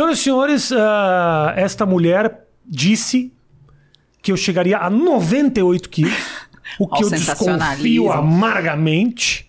[0.00, 3.30] Senhoras e senhores, uh, esta mulher disse
[4.22, 6.14] que eu chegaria a 98 quilos,
[6.78, 9.46] o que eu desconfio amargamente.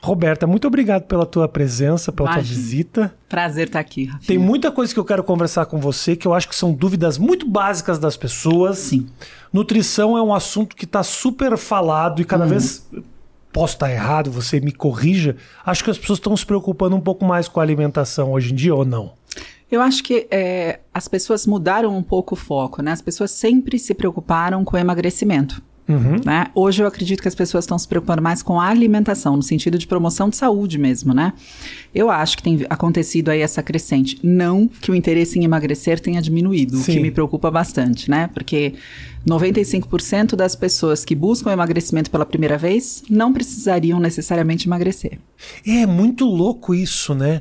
[0.00, 2.60] Roberta, muito obrigado pela tua presença, pela tua Imagina.
[2.60, 3.14] visita.
[3.28, 4.26] Prazer estar aqui, Rafinha.
[4.26, 7.18] Tem muita coisa que eu quero conversar com você que eu acho que são dúvidas
[7.18, 8.78] muito básicas das pessoas.
[8.78, 9.08] Sim.
[9.52, 12.28] Nutrição é um assunto que está super falado e Uhum.
[12.28, 12.88] cada vez
[13.52, 15.36] posso estar errado, você me corrija.
[15.66, 18.56] Acho que as pessoas estão se preocupando um pouco mais com a alimentação hoje em
[18.56, 19.12] dia ou não?
[19.72, 22.92] Eu acho que é, as pessoas mudaram um pouco o foco, né?
[22.92, 25.62] As pessoas sempre se preocuparam com o emagrecimento.
[25.88, 26.20] Uhum.
[26.24, 26.46] Né?
[26.54, 29.78] Hoje eu acredito que as pessoas estão se preocupando mais com a alimentação, no sentido
[29.78, 31.32] de promoção de saúde mesmo, né?
[31.94, 34.18] Eu acho que tem acontecido aí essa crescente.
[34.22, 36.92] Não que o interesse em emagrecer tenha diminuído, o Sim.
[36.92, 38.28] que me preocupa bastante, né?
[38.34, 38.74] Porque
[39.26, 45.18] 95% das pessoas que buscam emagrecimento pela primeira vez não precisariam necessariamente emagrecer.
[45.66, 47.40] É muito louco isso, né?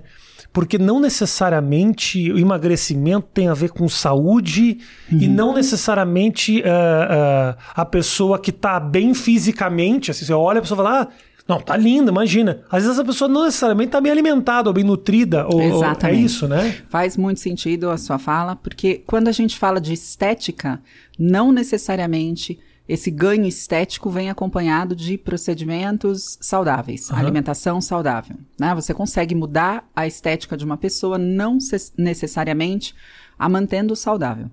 [0.53, 5.33] Porque não necessariamente o emagrecimento tem a ver com saúde e Uhum.
[5.33, 10.11] não necessariamente ah, ah, a pessoa que tá bem fisicamente.
[10.11, 11.07] Assim, você olha a pessoa e fala, ah,
[11.47, 12.61] não, tá linda, imagina.
[12.69, 15.45] Às vezes a pessoa não necessariamente tá bem alimentada ou bem nutrida.
[15.47, 16.23] Ou, ou- é Exatamente.
[16.25, 16.75] isso, né?
[16.89, 20.79] Faz muito sentido a sua fala, porque quando a gente fala de estética,
[21.17, 27.19] não necessariamente esse ganho estético vem acompanhado de procedimentos saudáveis, Aham.
[27.19, 28.35] alimentação saudável.
[28.59, 28.73] Né?
[28.75, 32.93] Você consegue mudar a estética de uma pessoa, não ces- necessariamente
[33.37, 34.49] a mantendo saudável.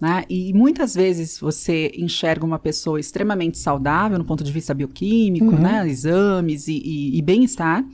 [0.00, 0.24] Né?
[0.28, 5.58] E muitas vezes você enxerga uma pessoa extremamente saudável no ponto de vista bioquímico, Uhum.
[5.60, 5.88] né?
[5.88, 7.84] exames e, e- e bem-estar,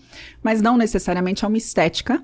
[0.43, 2.23] mas não necessariamente é uma estética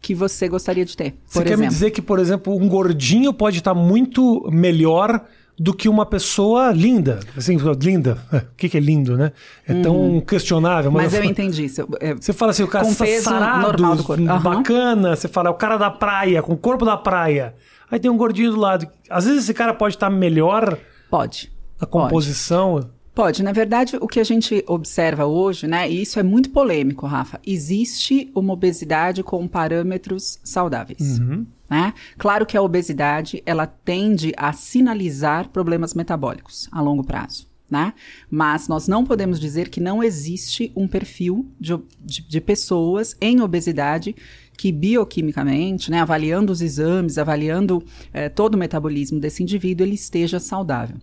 [0.00, 1.14] que você gostaria de ter.
[1.26, 1.68] Você por quer me exemplo.
[1.74, 5.26] dizer que, por exemplo, um gordinho pode estar muito melhor
[5.58, 7.18] do que uma pessoa linda?
[7.36, 8.16] Assim, linda.
[8.32, 9.32] O que, que é lindo, né?
[9.66, 10.90] É tão questionável.
[10.90, 11.86] Mas eu falo- entendi isso.
[12.00, 14.22] É, Você fala assim, o cara Com peso sarado, normal do corpo.
[14.22, 14.40] Aham.
[14.42, 15.16] bacana.
[15.16, 17.54] Você fala, é o cara da praia, com o corpo da praia.
[17.90, 18.86] Aí tem um gordinho do lado.
[19.10, 20.78] Às vezes esse cara pode estar melhor
[21.10, 21.50] Pode.
[21.80, 22.90] na composição.
[23.14, 23.42] Pode.
[23.42, 27.40] Na verdade, o que a gente observa hoje, né, e isso é muito polêmico, Rafa,
[27.44, 31.18] existe uma obesidade com parâmetros saudáveis.
[31.18, 31.44] Uhum.
[31.68, 31.92] Né?
[32.16, 37.46] Claro que a obesidade ela tende a sinalizar problemas metabólicos a longo prazo.
[37.70, 37.92] Né?
[38.30, 43.42] Mas nós não podemos dizer que não existe um perfil de, de- de pessoas em
[43.42, 44.16] obesidade
[44.56, 50.40] que bioquimicamente, né, avaliando os exames, avaliando eh, todo o metabolismo desse indivíduo, ele esteja
[50.40, 50.96] saudável.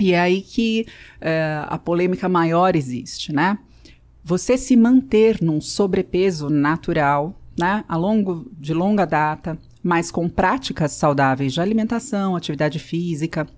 [0.00, 0.86] E é aí que
[1.20, 3.58] eh, a polêmica maior existe, né?
[4.24, 10.92] Você se manter num sobrepeso natural, né, a longo, de longa data, mas com práticas
[10.92, 13.48] saudáveis de alimentação, atividade física,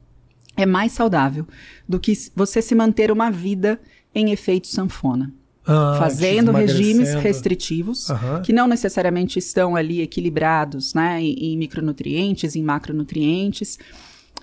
[0.56, 1.44] é mais saudável
[1.88, 3.80] do que você se manter uma vida
[4.14, 5.32] em efeito sanfona.
[5.66, 8.42] Ah, fazendo regimes restritivos, Aham.
[8.42, 13.76] que não necessariamente estão ali equilibrados né, em, em micronutrientes, em macronutrientes,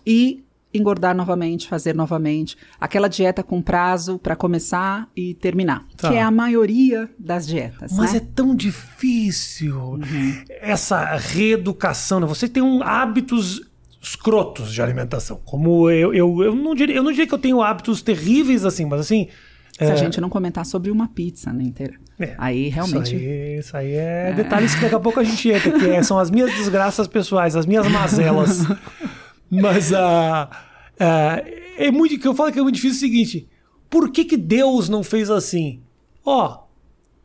[0.05, 0.43] e
[0.73, 2.55] engordar novamente, fazer novamente.
[2.79, 6.09] Aquela dieta com prazo para começar e terminar, Tá.
[6.09, 7.93] que é a maioria das dietas.
[7.95, 8.17] Mas né?
[8.19, 10.33] é tão difícil Uhum.
[10.61, 12.19] essa reeducação.
[12.19, 12.27] Né?
[12.27, 13.61] Você tem um hábitos
[14.01, 15.39] escrotos de alimentação.
[15.43, 18.85] Como eu, eu, eu, não diria, eu não diria que eu tenho hábitos terríveis assim,
[18.85, 19.27] mas assim.
[19.77, 21.93] Se a gente não comentar sobre uma pizza né, inteira.
[22.19, 23.15] É, aí realmente.
[23.15, 26.01] Isso aí, isso aí é, detalhes que daqui a pouco a gente entra, que é-
[26.01, 28.61] são as minhas desgraças pessoais, as minhas mazelas.
[29.49, 30.49] Mas ah,
[30.99, 31.43] ah,
[31.77, 33.47] é muito que eu falo que é muito difícil é o seguinte:
[33.89, 35.81] por que, que Deus não fez assim?
[36.25, 36.63] Ó,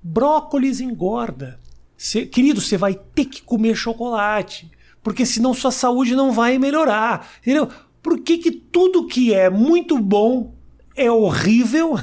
[0.03, 1.59] brócolis engorda.
[1.97, 4.71] Cê- querido, você vai ter que comer chocolate,
[5.03, 7.29] porque senão sua saúde não vai melhorar.
[7.41, 7.69] Entendeu?
[8.03, 10.55] Por que, que tudo que é muito bom
[10.97, 11.95] é horrível?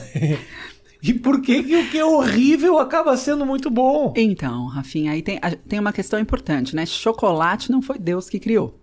[1.03, 4.13] e por que, que o que é horrível acaba sendo muito bom?
[4.15, 6.85] Então, Rafinha, aí tem, a- tem uma questão importante, né?
[6.85, 8.78] Chocolate não foi Deus que criou.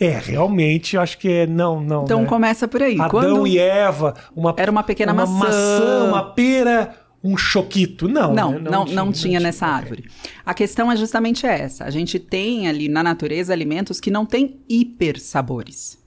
[0.00, 1.46] É, realmente, acho que é.
[1.46, 2.04] Não, não.
[2.04, 2.26] Então né?
[2.26, 2.94] começa por aí.
[2.94, 3.46] Adão Quando...
[3.46, 6.04] e Eva, uma, Era uma pequena uma maçã.
[6.08, 8.08] uma pera, um choquito.
[8.08, 8.70] Não, Não, né?
[8.70, 9.76] não, não, tinha, nessa Ok.
[9.76, 10.04] árvore.
[10.44, 11.84] A questão é justamente essa.
[11.84, 15.98] A gente tem ali na natureza alimentos que não têm hiper sabores.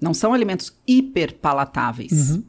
[0.00, 2.30] Não são alimentos hiper palatáveis.
[2.30, 2.42] Uhum.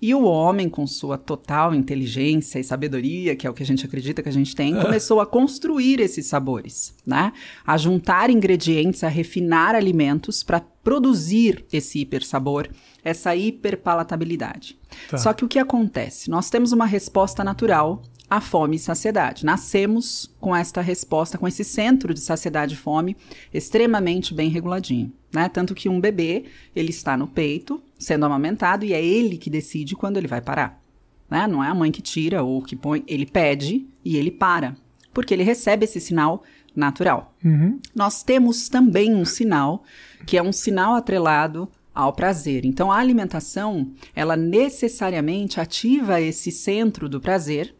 [0.00, 3.84] E o homem, com sua total inteligência e sabedoria, que é o que a gente
[3.84, 7.32] acredita que a gente tem, começou a construir esses sabores, né?
[7.66, 12.68] A juntar ingredientes, a refinar alimentos para produzir esse hiper sabor,
[13.04, 14.78] essa hiperpalatabilidade.
[15.08, 15.18] Tá.
[15.18, 16.30] Só que o que acontece?
[16.30, 19.44] Nós temos uma resposta natural à fome e saciedade.
[19.44, 23.16] Nascemos com esta resposta, com esse centro de saciedade e fome
[23.52, 25.48] extremamente bem reguladinho, né?
[25.48, 26.44] Tanto que um bebê,
[26.74, 30.82] ele está no peito, sendo amamentado, e é ele que decide quando ele vai parar.
[31.30, 31.46] Né?
[31.46, 34.74] Não é a mãe que tira ou que põe, ele pede e ele para.
[35.12, 36.42] Porque ele recebe esse sinal
[36.74, 37.34] natural.
[37.44, 37.78] Uhum.
[37.94, 39.84] Nós temos também um sinal,
[40.26, 42.64] que é um sinal atrelado ao prazer.
[42.64, 47.74] Então, a alimentação, ela necessariamente ativa esse centro do prazer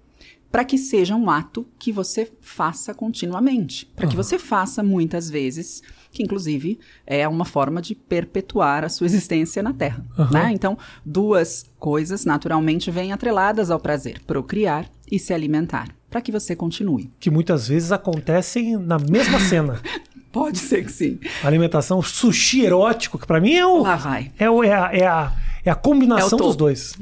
[0.50, 5.80] para que seja um ato que você faça continuamente, para que você faça muitas vezes,
[6.10, 10.04] que inclusive é uma forma de perpetuar a sua existência na Terra.
[10.18, 10.30] Uhum.
[10.30, 10.52] Né?
[10.52, 16.54] Então, duas coisas naturalmente vêm atreladas ao prazer: procriar e se alimentar, para que você
[16.54, 17.10] continue.
[17.18, 19.80] Que muitas vezes acontecem na mesma cena.
[20.32, 21.18] Pode ser que sim.
[21.42, 23.82] Alimentação, sushi erótico, que pra mim é o.
[23.82, 24.30] Lá vai.
[24.38, 25.32] É, o, é, a, é, a,
[25.64, 26.94] é a combinação É dos dois.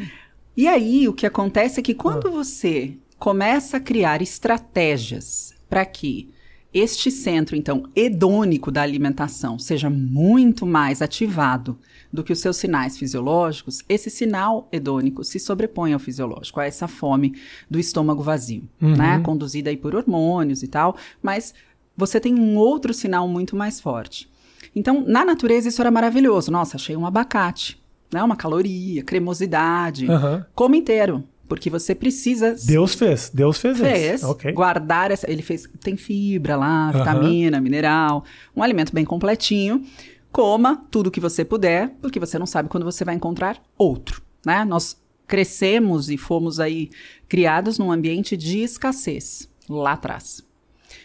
[0.56, 6.30] E aí, o que acontece é que quando você começa a criar estratégias para que
[6.72, 11.78] este centro, então, hedônico da alimentação seja muito mais ativado
[12.12, 16.86] do que os seus sinais fisiológicos, esse sinal hedônico se sobrepõe ao fisiológico, a essa
[16.86, 17.34] fome
[17.70, 19.20] do estômago vazio, né?
[19.20, 21.54] Conduzida aí por hormônios e tal, mas
[21.96, 24.30] você tem um outro sinal muito mais forte.
[24.74, 26.50] Então, na natureza, isso era maravilhoso.
[26.50, 27.80] Nossa, achei um abacate,
[28.12, 28.22] né?
[28.22, 30.10] Uma caloria, cremosidade.
[30.10, 30.46] Aham.
[30.54, 33.30] Coma inteiro, porque você precisa Deus fez.
[33.32, 34.30] Deus fez, fez isso.
[34.30, 34.52] Ok.
[34.52, 35.30] guardar essa.
[35.30, 35.68] Ele fez.
[35.80, 38.24] Tem fibra lá, vitamina, mineral,
[38.54, 39.82] um alimento bem completinho.
[40.30, 44.64] Coma tudo que você puder, porque você não sabe quando você vai encontrar outro, né?
[44.64, 46.90] Nós crescemos e fomos aí
[47.28, 50.46] criados num ambiente de escassez lá atrás.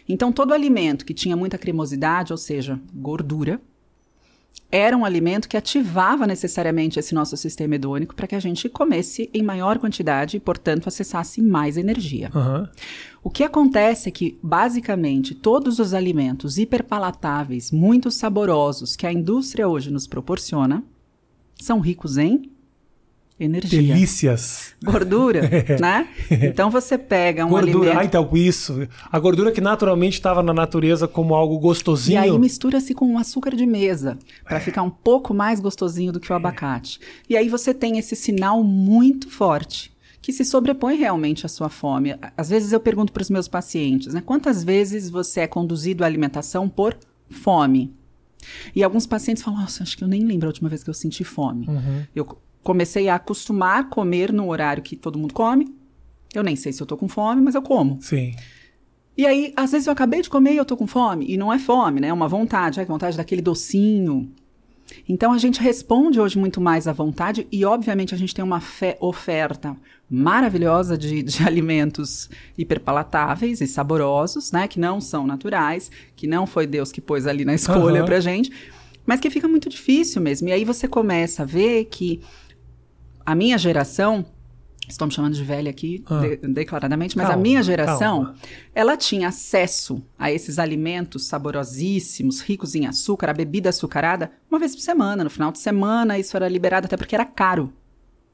[0.08, 3.62] Então todo alimento que tinha muita cremosidade, ou seja, gordura,
[4.72, 9.30] era um alimento que ativava necessariamente esse nosso sistema hedônico para que a gente comesse
[9.32, 12.32] em maior quantidade e, portanto, acessasse mais energia.
[12.34, 12.68] Aham.
[13.24, 19.68] O que acontece é que, basicamente, todos os alimentos hiperpalatáveis, muito saborosos que a indústria
[19.68, 20.84] hoje nos proporciona,
[21.56, 22.52] são ricos em
[23.40, 23.82] energia.
[23.82, 24.74] Delícias.
[24.84, 25.42] Gordura,
[25.82, 26.08] né?
[26.30, 27.90] Então você pega um gordura.
[27.90, 28.06] Ah, alimento.
[28.08, 28.88] então, isso.
[29.12, 32.20] A gordura que naturalmente estava na natureza como algo E gostosinho.
[32.22, 34.50] aí mistura-se com um açúcar de mesa, É.
[34.50, 37.00] para ficar um pouco mais gostosinho do que o abacate.
[37.30, 39.92] E aí você tem esse sinal muito forte,
[40.22, 42.16] que se sobrepõe realmente à sua fome.
[42.38, 44.22] Às vezes eu pergunto para os meus pacientes, né?
[44.26, 46.96] Quantas vezes você é conduzido à alimentação por
[47.30, 47.94] fome?
[48.76, 50.94] E alguns pacientes falam, nossa, acho que eu nem lembro a última vez que eu
[50.94, 51.66] senti fome.
[51.68, 52.04] Uhum.
[52.16, 55.68] Eu comecei a acostumar a comer no horário que todo mundo come.
[56.34, 58.02] Eu nem sei se eu tô com fome, mas eu como.
[58.02, 58.34] Sim.
[59.16, 61.26] E aí, às vezes eu acabei de comer e eu tô com fome.
[61.32, 62.08] E não é fome, né?
[62.08, 62.80] É uma vontade.
[62.80, 64.32] É vontade daquele docinho.
[65.08, 68.60] Então a gente responde hoje muito mais à vontade e, obviamente, a gente tem uma
[68.60, 69.76] fe- oferta
[70.10, 74.68] maravilhosa de, de alimentos hiperpalatáveis e saborosos, né?
[74.68, 78.06] Que não são naturais, que não foi Deus que pôs ali na escolha Aham.
[78.06, 78.52] pra gente,
[79.06, 80.48] mas que fica muito difícil mesmo.
[80.48, 82.22] E aí você começa a ver que
[83.26, 84.26] a minha geração,
[84.88, 86.20] estou me chamando de velha aqui Ah.
[86.20, 88.36] de- declaradamente, mas Calma, a minha geração, calma.
[88.76, 94.76] ela tinha acesso a esses alimentos saborosíssimos, ricos em açúcar, a bebida açucarada, uma vez
[94.76, 95.24] por semana.
[95.24, 97.72] No final de semana, isso era liberado até porque era caro.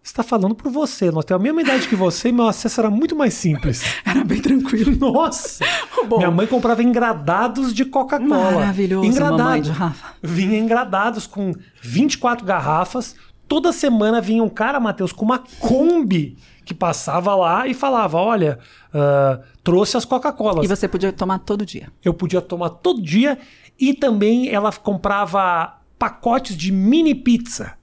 [0.02, 1.12] Você está falando por você.
[1.12, 3.84] Nós temos a mesma idade que você e meu acesso era muito mais simples.
[4.06, 4.96] Era bem tranquilo.
[4.98, 5.64] Nossa!
[6.08, 6.18] Bom.
[6.20, 8.52] Minha mãe comprava engradados de Coca-Cola.
[8.54, 9.38] Maravilhoso, Engradado.
[9.44, 10.14] mamãe de Rafa.
[10.24, 11.54] Vinha engradados com
[11.84, 13.14] 24 garrafas.
[13.50, 18.60] Toda semana vinha um cara, Matheus, com uma Kombi que passava lá e falava: Olha,
[18.94, 20.64] ah, trouxe as Coca-Colas.
[20.64, 21.92] E você podia tomar todo dia.
[22.06, 23.38] Eu podia tomar todo dia.
[23.80, 27.74] E também ela comprava pacotes de mini pizza.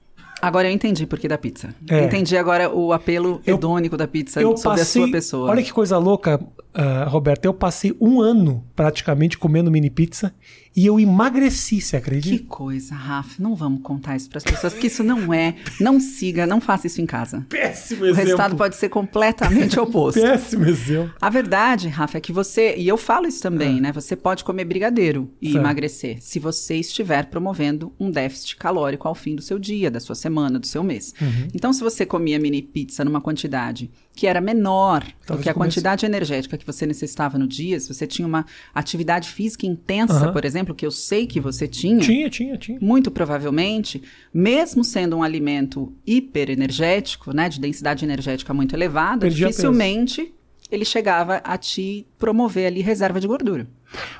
[0.41, 1.73] Agora eu entendi por que da pizza.
[1.89, 2.05] É.
[2.05, 5.49] Entendi agora o apelo Eu- hedônico da pizza Eu sobre passei, a sua pessoa.
[5.49, 6.39] Olha que coisa louca,
[6.73, 7.45] ah, Roberto.
[7.45, 10.33] Eu passei um ano praticamente comendo mini pizza
[10.77, 12.45] e eu emagreci, você Que acredita?
[12.47, 13.41] coisa, Rafa.
[13.41, 15.55] Não vamos contar isso para as pessoas, porque isso não é.
[15.81, 17.43] Não siga, não faça isso em casa.
[17.49, 18.23] Péssimo O exemplo.
[18.23, 20.21] resultado pode ser completamente oposto.
[20.21, 21.13] Péssimo exemplo.
[21.19, 23.91] A verdade, Rafa, é que você, e eu falo isso também, né?
[23.91, 25.57] Você pode comer brigadeiro e Certo.
[25.63, 30.13] emagrecer se você estiver promovendo um déficit calórico ao fim do seu dia, da sua
[30.15, 31.13] semana, do seu mês.
[31.19, 31.47] Uhum.
[31.55, 35.53] Então, se você comia mini pizza numa quantidade que era menor do Talvez que a
[35.53, 40.33] quantidade energética que você necessitava no dia, se você tinha uma atividade física intensa, Aham.
[40.33, 42.79] por exemplo, que eu sei que você tinha, Tinha, tinha, tinha.
[42.81, 44.01] muito provavelmente,
[44.33, 50.33] mesmo sendo um alimento hiperenergético, né, de densidade energética muito elevada, Perdia dificilmente
[50.71, 53.67] ele chegava a te promover ali reserva de gordura.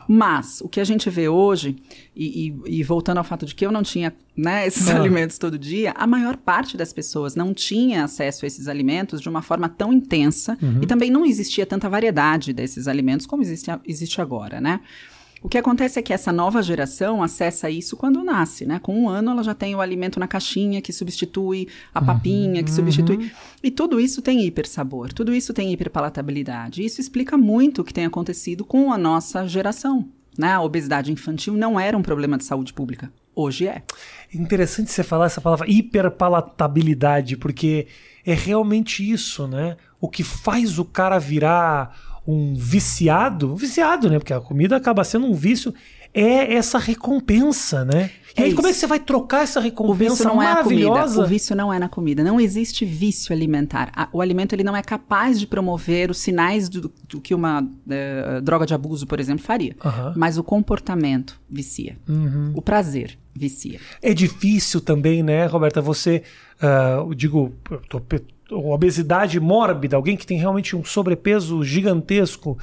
[0.08, 1.76] Mas o que a gente vê hoje,
[2.16, 4.96] e, e- e voltando ao fato de que eu não tinha né, esses Ah.
[5.00, 9.28] alimentos todo dia, a maior parte das pessoas não tinha acesso a esses alimentos de
[9.30, 10.80] uma forma tão intensa Uhum.
[10.82, 14.80] e também não existia tanta variedade desses alimentos como existe, existe agora, né?
[15.42, 18.80] O que acontece é que essa nova geração acessa isso quando nasce, né?
[18.80, 22.72] Com um ano ela já tem o alimento na caixinha que substitui a papinha, que
[22.72, 23.32] substitui.
[23.64, 26.84] E tudo isso tem hipersabor, tudo isso tem hiperpalatabilidade.
[26.84, 30.10] Isso explica muito o que tem acontecido com a nossa geração.
[30.38, 30.54] Né?
[30.54, 33.12] A obesidade infantil não era um problema de saúde pública.
[33.36, 33.84] Hoje é.
[34.34, 37.88] Interessante você falar essa palavra hiperpalatabilidade, porque
[38.26, 39.78] é realmente isso, né?
[40.02, 41.96] O que faz o cara virar
[42.28, 44.20] um viciado, viciado, né?
[44.20, 45.74] Porque a comida acaba sendo um vício,
[46.14, 48.10] é essa recompensa, né?
[48.38, 48.82] E É aí, como é que isso.
[48.82, 50.88] você vai trocar essa O recompensa não é a comida.
[50.90, 51.24] maravilhosa?
[51.24, 52.24] O vício não é na comida.
[52.24, 53.92] Não existe vício alimentar.
[53.96, 57.68] A- O alimento ele não é capaz de promover os sinais do, do que uma
[57.90, 59.76] eh, droga de abuso, por exemplo, faria.
[60.16, 61.98] Mas o comportamento vicia.
[62.08, 62.52] Uhum.
[62.56, 63.80] O prazer vicia.
[64.02, 65.82] É difícil também, né, Roberta?
[65.82, 66.24] Você,
[67.00, 68.00] eu digo, eu tô
[68.52, 72.58] obesidade mórbida, alguém que tem realmente um sobrepeso gigantesco,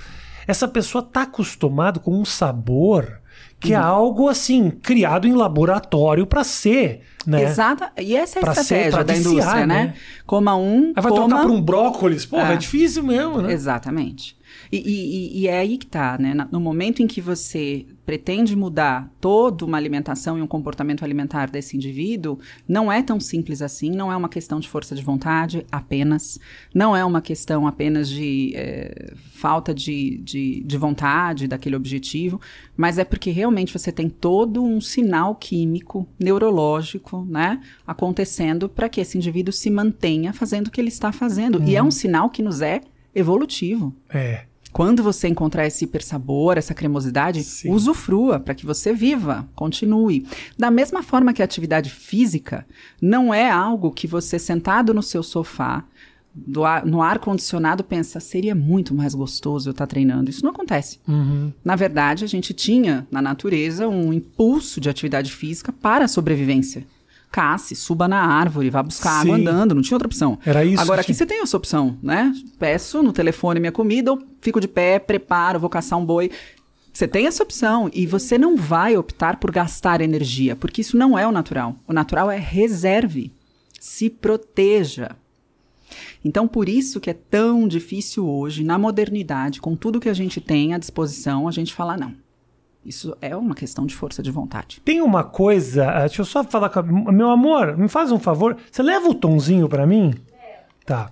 [0.46, 3.20] essa pessoa tá acostumado com um sabor
[3.60, 3.78] que Uhum.
[3.78, 7.44] é algo assim criado em laboratório para ser, né?
[7.44, 7.90] Exata.
[7.98, 9.84] E essa é a Pra ser- estratégia pra da viciar, indústria, né?
[9.86, 9.94] né?
[10.26, 11.28] Coma um, Aí vai coma...
[11.28, 12.56] trocar por um brócolis, porra, é, É.
[12.56, 13.52] difícil mesmo, né?
[13.52, 14.36] Exatamente.
[14.70, 16.34] E, e- e- é aí que tá, né?
[16.50, 21.76] No momento em que você pretende mudar toda uma alimentação e um comportamento alimentar desse
[21.76, 26.38] indivíduo, não é tão simples assim, não é uma questão de força de vontade apenas,
[26.74, 32.40] não é uma questão apenas de eh, falta de, de, de vontade daquele objetivo,
[32.76, 39.00] mas é porque realmente você tem todo um sinal químico, neurológico, né, acontecendo para que
[39.00, 41.62] esse indivíduo se mantenha fazendo o que ele está fazendo.
[41.62, 42.80] E é um sinal que nos é
[43.14, 43.94] evolutivo.
[44.08, 44.44] É.
[44.74, 47.70] Quando você encontrar esse hipersabor, essa cremosidade, Sim.
[47.70, 50.26] usufrua para que você viva, continue.
[50.58, 52.66] Da mesma forma que a atividade física
[53.00, 55.84] não é algo que você sentado no seu sofá,
[56.34, 60.28] do ar- no ar condicionado, pensa, seria muito mais gostoso eu estar treinando.
[60.28, 60.98] Isso não acontece.
[61.06, 61.52] Uhum.
[61.64, 66.84] Na verdade, a gente tinha na natureza um impulso de atividade física para a sobrevivência.
[67.34, 69.42] Casse, suba na árvore, vá buscar água Sim.
[69.42, 70.38] andando, não tinha outra opção.
[70.46, 72.32] Era isso Agora que aqui você tem essa opção, né?
[72.60, 76.30] Peço no telefone minha comida, eu fico de pé, preparo, vou caçar um boi.
[76.92, 81.18] Você tem essa opção e você não vai optar por gastar energia, porque isso não
[81.18, 81.74] é o natural.
[81.88, 83.32] O natural é reserve,
[83.80, 85.16] se proteja.
[86.24, 90.40] Então, por isso que é tão difícil hoje, na modernidade, com tudo que a gente
[90.40, 92.14] tem à disposição, a gente falar não.
[92.84, 94.80] Isso é uma questão de força de vontade.
[94.84, 98.18] Tem uma coisa, ah, deixa eu só falar com a, meu amor, me faz um
[98.18, 100.12] favor, você leva o tonzinho pra mim?
[100.84, 101.10] Tá.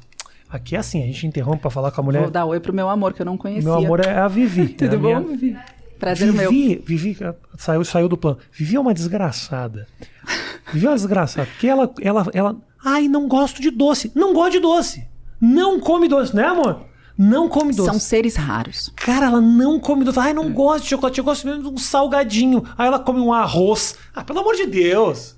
[0.50, 2.21] Aqui é assim, a gente interrompe pra falar com a mulher.
[2.23, 3.64] Vou dar oi pro meu amor, que eu não conhecia.
[3.64, 4.69] Meu amor é a Vivi.
[4.69, 5.59] Tudo é a bom, minha- Vivi?
[5.99, 6.50] Prazer meu.
[6.50, 8.37] Vivi, Vivi ah, saiu, saiu do plano.
[8.52, 9.87] Vivi é uma desgraçada.
[10.73, 11.47] Vivi é uma desgraçada.
[11.47, 12.57] Porque ela, ela, ela.
[12.85, 14.11] Ai, não gosto de doce.
[14.14, 15.07] Não gosto de doce.
[15.41, 16.85] Não come doce, né, amor?
[17.29, 17.88] Não come doce.
[17.88, 18.93] São seres raros.
[18.97, 20.19] Cara, ela não come doce.
[20.19, 21.19] Ai, não gosto de chocolate.
[21.19, 22.64] Eu gosto mesmo de um salgadinho.
[22.76, 23.97] Aí ela come um arroz.
[24.14, 25.37] Ah, pelo amor de Deus.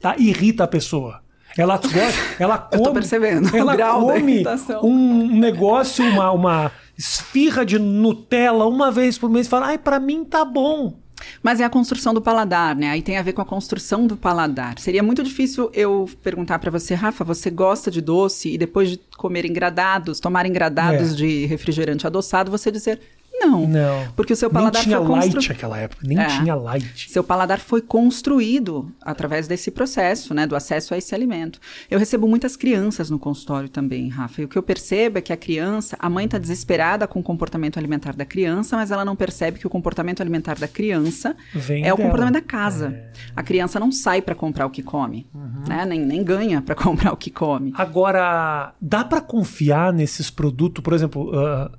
[0.00, 0.16] Tá?
[0.16, 1.20] Irrita a pessoa.
[1.56, 2.80] Ela gosta, ela come.
[2.80, 4.44] Eu tô percebendo Ela come
[4.82, 9.98] um negócio, uma, uma esfirra de Nutella uma vez por mês e fala: ai, pra
[9.98, 10.98] mim tá bom.
[11.42, 12.90] Mas é a construção do paladar, né?
[12.90, 14.78] Aí tem a ver com a construção do paladar.
[14.78, 19.00] Seria muito difícil eu perguntar pra você, Rafa, você gosta de doce e depois de
[19.16, 21.16] comer engradados, tomar engradados É.
[21.16, 23.00] de refrigerante adoçado, você dizer
[23.40, 23.66] não.
[23.66, 24.08] Não.
[24.16, 25.48] Porque o seu Nem paladar tinha foi light construído.
[25.48, 26.06] naquela época.
[26.06, 26.26] Nem É.
[26.26, 27.10] tinha light.
[27.10, 31.60] Seu paladar foi construído através desse processo, né, do acesso a esse alimento.
[31.90, 34.40] Eu recebo muitas crianças no consultório também, Rafa.
[34.40, 37.22] E o que eu percebo é que a criança, a mãe está desesperada com o
[37.22, 41.84] comportamento alimentar da criança, mas ela não percebe que o comportamento alimentar da criança Vem
[41.86, 42.08] é o dela.
[42.08, 42.98] comportamento da casa.
[43.34, 45.26] A criança não sai para comprar o que come,
[45.68, 45.84] né?
[45.84, 47.72] Nem, nem ganha para comprar o que come.
[47.76, 50.82] Agora, dá pra confiar nesses produtos?
[50.82, 51.70] Por exemplo, ah,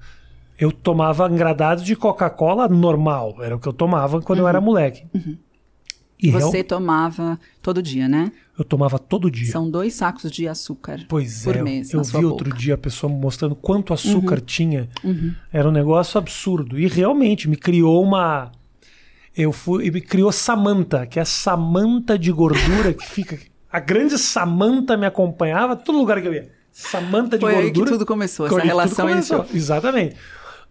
[0.58, 3.36] eu tomava engradado de Coca-Cola normal.
[3.42, 5.06] Era o que eu tomava quando eu era moleque.
[6.20, 8.32] E real- Você tomava todo dia, né?
[8.58, 9.52] eu tomava todo dia.
[9.52, 12.58] São dois sacos de açúcar Pois por é, mês eu na vi sua outro boca.
[12.58, 14.90] dia a pessoa mostrando quanto açúcar tinha.
[15.04, 15.32] Uhum.
[15.54, 16.80] Era um negócio absurdo.
[16.80, 18.52] E realmente me criou uma.
[19.36, 19.92] Eu fui.
[19.92, 23.38] Me criou Samanta, que é a Samanta de gordura que fica.
[23.72, 26.50] A grande Samanta me acompanhava a todo lugar que eu ia.
[26.72, 27.92] Samanta de Foi aí que gordura.
[27.92, 29.46] tudo começou, Foi essa aí que tudo relação começou.
[29.56, 30.16] Exatamente.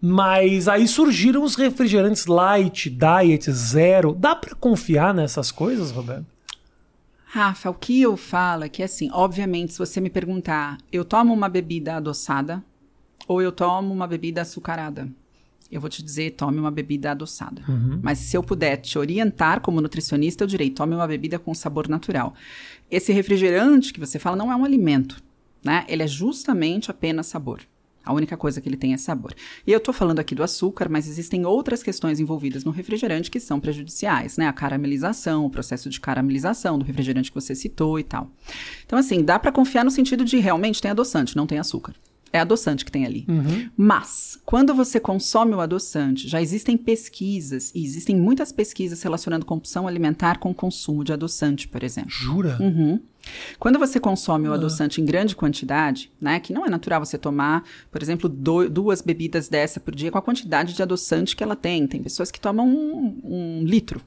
[0.01, 4.15] Mas aí surgiram os refrigerantes light, diet, zero.
[4.15, 6.27] Dá pra confiar nessas coisas, Roberto?
[7.25, 11.35] Rafa, o que eu falo é que, assim, obviamente, se você me perguntar, eu tomo
[11.35, 12.63] uma bebida adoçada
[13.27, 15.09] ou eu tomo uma bebida açucarada?
[15.71, 17.63] Eu vou te dizer, tome uma bebida adoçada.
[18.01, 21.89] Mas se eu puder te orientar como nutricionista, eu direi, tome uma bebida com sabor
[21.89, 22.35] natural.
[22.91, 25.17] Esse refrigerante que você fala não é um alimento,
[25.65, 25.85] né?
[25.89, 27.61] Ele é justamente apenas sabor.
[28.07, 29.35] A única coisa que ele tem é sabor.
[29.67, 33.41] E eu tô falando aqui do açúcar, mas existem outras questões envolvidas no refrigerante que
[33.41, 34.47] são prejudiciais, né?
[34.47, 38.31] A caramelização, o processo de caramelização do refrigerante que você citou e tal.
[38.87, 41.95] Então, assim, dá para confiar no sentido de realmente tem adoçante, não tem açúcar.
[42.37, 43.25] É adoçante que tem ali.
[43.29, 43.69] Uhum.
[43.77, 49.87] Mas, quando você consome o adoçante, já existem pesquisas, e existem muitas pesquisas relacionando compulsão
[49.89, 52.11] alimentar com consumo de adoçante, por exemplo.
[52.11, 52.57] Jura?
[52.61, 53.01] Uhum.
[53.59, 54.55] Quando você consome o Ah.
[54.55, 59.01] adoçante em grande quantidade, né, que não é natural você tomar, por exemplo, do- duas
[59.03, 61.87] bebidas dessa por dia com a quantidade de adoçante que ela tem.
[61.89, 64.01] Tem pessoas que tomam um, um litro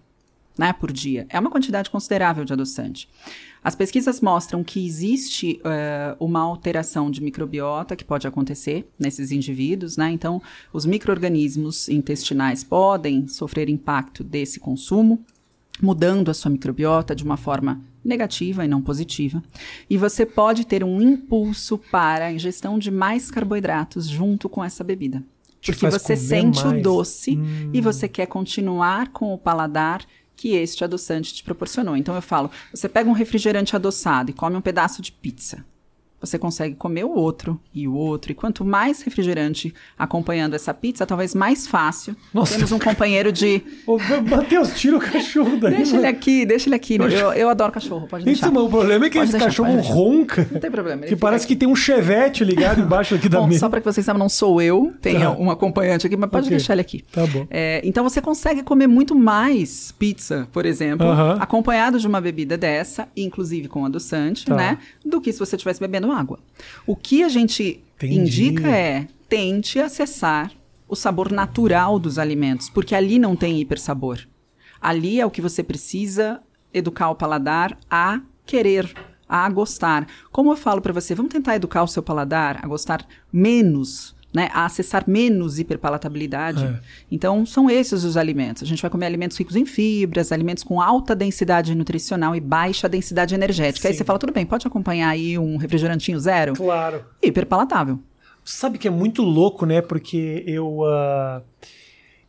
[0.58, 1.26] né, por dia.
[1.30, 3.08] É uma quantidade considerável de adoçante.
[3.64, 9.98] As pesquisas mostram que existe eh, uma alteração de microbiota que pode acontecer nesses indivíduos,
[9.98, 10.10] né?
[10.12, 15.24] Então, os micro-organismos intestinais podem sofrer impacto desse consumo
[15.82, 19.42] mudando a sua microbiota de uma forma negativa e não positiva.
[19.90, 24.84] E você pode ter um impulso para a ingestão de mais carboidratos junto com essa
[24.84, 25.24] bebida.
[25.66, 26.80] Porque você sente mais.
[26.80, 27.72] o doce Hum.
[27.74, 30.06] e você quer continuar com o paladar
[30.40, 31.98] que este adoçante te proporcionou.
[31.98, 35.66] Então eu falo, você pega um refrigerante adoçado e come um pedaço de pizza.
[36.22, 38.32] Você consegue comer o outro e o outro.
[38.32, 42.16] E quanto mais refrigerante acompanhando essa pizza, talvez mais fácil.
[42.34, 42.56] Nossa.
[42.56, 43.98] Temos um companheiro de Ô,
[44.30, 45.76] Matheus, tira o cachorro daí.
[45.78, 46.10] Deixa ele mano.
[46.10, 46.96] aqui, deixa ele aqui.
[47.00, 48.48] Eu, eu adoro cachorro, pode deixar.
[48.48, 50.48] Isso, mas o problema é que Pode esse deixar, cachorro ronca.
[50.52, 51.02] Não tem problema.
[51.04, 51.54] ele Que parece aqui.
[51.56, 53.60] que tem um chevette ligado embaixo aqui da Bom, mesa.
[53.62, 55.32] só para que vocês saibam, não sou eu, tem Tá.
[55.32, 56.58] um acompanhante aqui, mas pode Ok.
[56.58, 57.04] deixar ele aqui.
[57.12, 57.48] Tá bom.
[57.50, 61.38] É, então você consegue comer muito mais pizza, por exemplo, Aham.
[61.40, 64.56] acompanhado de uma bebida dessa, inclusive com adoçante, Tá.
[64.56, 64.78] né?
[65.06, 66.40] Do que se você estivesse bebendo água.
[66.86, 68.16] O que a gente Entendi.
[68.48, 70.52] indica é tente acessar
[70.88, 74.20] o sabor natural dos alimentos, porque ali não tem hipersabor.
[74.82, 76.42] Ali é o que você precisa
[76.74, 78.92] educar o paladar a querer,
[79.28, 80.08] a gostar.
[80.32, 84.50] Como eu falo para você, vamos tentar educar o seu paladar a gostar menos, né,
[84.54, 86.64] a acessar menos hiperpalatabilidade.
[86.64, 86.80] É.
[87.12, 88.64] Então, são esses os alimentos.
[88.64, 92.88] A gente vai comer alimentos ricos em fibras, alimentos com alta densidade nutricional e baixa
[92.88, 93.88] densidade energética.
[93.88, 94.00] Aí Sim.
[94.00, 96.54] você fala, tudo bem, pode acompanhar aí um refrigerantinho zero?
[96.54, 97.04] Claro.
[97.22, 98.00] Hiperpalatável.
[98.44, 99.82] Sabe que é muito louco, né?
[99.82, 101.42] Porque eu ah,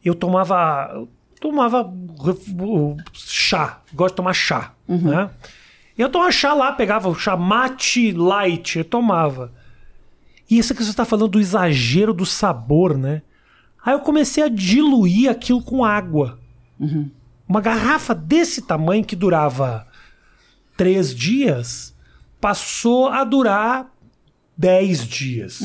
[0.04, 1.09] eu tomava eu
[1.40, 1.90] tomava
[3.15, 5.30] chá, gosto de tomar chá, né?
[5.97, 9.52] Eu tomava chá lá, pegava o chá mate light, eu tomava.
[10.50, 13.23] E isso que você está falando do exagero do sabor, né?
[13.84, 16.39] Aí eu comecei a diluir aquilo com água.
[17.49, 19.86] Uma garrafa desse tamanho que durava
[20.76, 21.95] três dias
[22.41, 23.91] passou a durar
[24.56, 25.60] dez dias.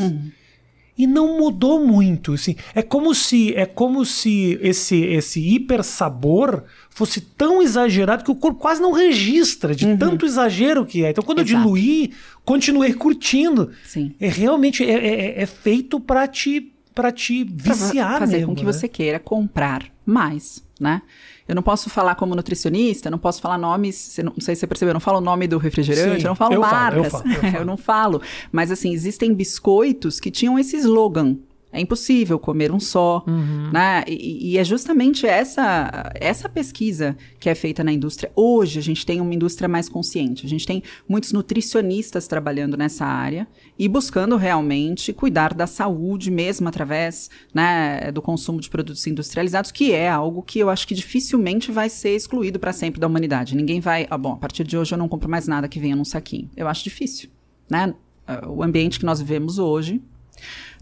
[0.98, 2.56] E não mudou muito, assim.
[2.74, 8.36] É como se é como se esse esse hiper sabor fosse tão exagerado que o
[8.36, 11.10] corpo quase não registra de tanto exagero que é.
[11.10, 11.54] Então quando Exato.
[11.54, 12.14] eu diluí,
[12.46, 13.72] continuei curtindo.
[13.84, 14.14] Sim.
[14.22, 14.94] É realmente é,
[15.38, 18.72] é- é feito para te para te Pra viciar fazer mesmo, com que né?
[18.72, 21.02] você queira comprar mais, né?
[21.48, 24.68] Eu não posso falar como nutricionista, não posso falar nomes, não, não sei se você
[24.68, 27.02] percebeu, eu não falo o nome do refrigerante, Sim, eu não falo eu falo, eu
[27.04, 27.66] marcas, falo, eu falo.
[27.66, 28.22] não falo.
[28.52, 31.38] Mas assim, existem biscoitos que tinham esse slogan.
[31.76, 33.70] É impossível comer um só, Uhum.
[33.72, 34.04] né?
[34.08, 38.32] E, e é justamente essa essa pesquisa que é feita na indústria.
[38.36, 40.46] Hoje a gente tem uma indústria mais consciente.
[40.46, 46.68] A gente tem muitos nutricionistas trabalhando nessa área e buscando realmente cuidar da saúde mesmo
[46.68, 51.72] através né, do consumo de produtos industrializados, que é algo que eu acho que dificilmente
[51.72, 53.56] vai ser excluído para sempre da humanidade.
[53.56, 55.96] Ninguém vai, ah, bom, a partir de hoje eu não compro mais nada que venha
[55.96, 56.50] num saquinho.
[56.56, 57.30] Eu acho difícil,
[57.70, 57.94] né?
[58.28, 60.02] Ah, O ambiente que nós vivemos hoje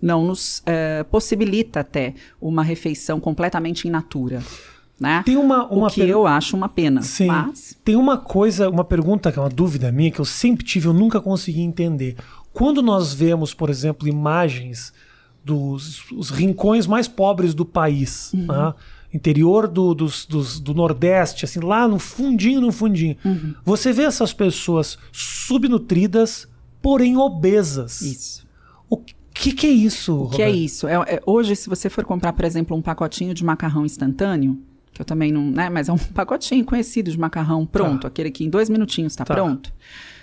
[0.04, 4.44] não nos eh, possibilita até uma refeição completamente in natura,
[5.00, 5.24] né?
[5.26, 7.02] Tem uma uma o que per- eu acho uma pena.
[7.02, 7.28] Sim.
[7.28, 10.88] Mas Tem uma coisa, uma pergunta que é uma dúvida minha que eu sempre tive,
[10.88, 12.18] eu nunca consegui entender.
[12.52, 14.92] Quando nós vemos, por exemplo, imagens
[15.44, 18.74] dos os rincões mais pobres do país, né?
[19.14, 23.16] interior do, dos- dos- do Nordeste, assim, lá no fundinho, no fundinho,
[23.64, 24.98] você vê essas pessoas
[25.58, 26.48] subnutridas,
[26.82, 28.02] porém obesas.
[28.02, 28.44] isso.
[29.36, 30.16] O que, que é isso?
[30.26, 30.88] O que é isso?
[30.88, 34.60] É- é- hoje, se você for comprar, por exemplo, um pacotinho de macarrão instantâneo,
[34.94, 35.70] que eu também não, né?
[35.70, 38.08] Mas é um pacotinho conhecido de macarrão pronto, Tá.
[38.10, 39.34] aquele que em dois minutinhos está Tá.
[39.34, 39.74] pronto.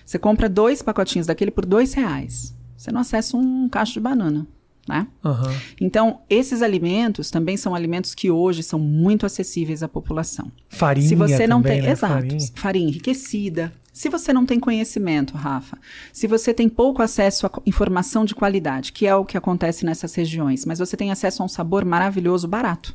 [0.07, 2.55] Você compra dois pacotinhos daquele por dois reais.
[2.77, 4.47] Você não acessa um cacho de banana,
[4.89, 5.07] né?
[5.25, 5.55] Aham.
[5.81, 10.51] Então, esses alimentos também são alimentos que hoje são muito acessíveis à população.
[10.69, 11.83] Farinha Se você não também, tem.
[11.87, 11.93] né?
[11.93, 12.13] Exato.
[12.15, 12.39] Farinha.
[12.55, 12.89] Farinha.
[12.89, 13.73] enriquecida.
[13.93, 15.77] Se você não tem conhecimento, Rafa,
[16.13, 19.85] se você tem pouco acesso a co- informação de qualidade, que é o que acontece
[19.85, 22.95] nessas regiões, mas você tem acesso a um sabor maravilhoso barato.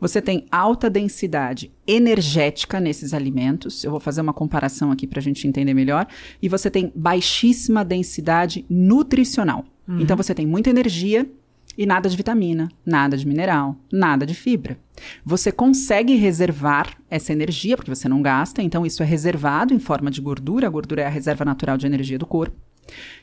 [0.00, 3.84] Você tem alta densidade energética nesses alimentos.
[3.84, 6.06] Eu vou fazer uma comparação aqui para a gente entender melhor.
[6.42, 9.64] E você tem baixíssima densidade nutricional.
[9.88, 11.28] Então você tem muita energia
[11.76, 14.78] e nada de vitamina, nada de mineral, nada de fibra.
[15.24, 20.10] Você consegue reservar essa energia, porque você não gasta, então isso é reservado em forma
[20.10, 20.66] de gordura.
[20.66, 22.56] A gordura é a reserva natural de energia do corpo.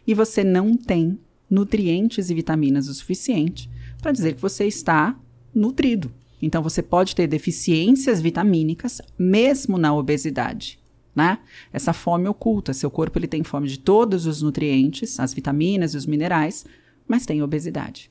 [0.06, 1.20] E você não tem
[1.50, 3.70] nutrientes e vitaminas o suficiente
[4.02, 5.16] para dizer que você está
[5.54, 6.12] nutrido.
[6.42, 10.81] Então, você pode ter deficiências vitamínicas mesmo na obesidade.
[11.16, 11.40] Né?
[11.74, 15.98] Essa fome oculta, seu corpo ele tem fome de todos os nutrientes, as vitaminas e
[15.98, 16.66] os minerais,
[17.08, 18.10] mas tem obesidade.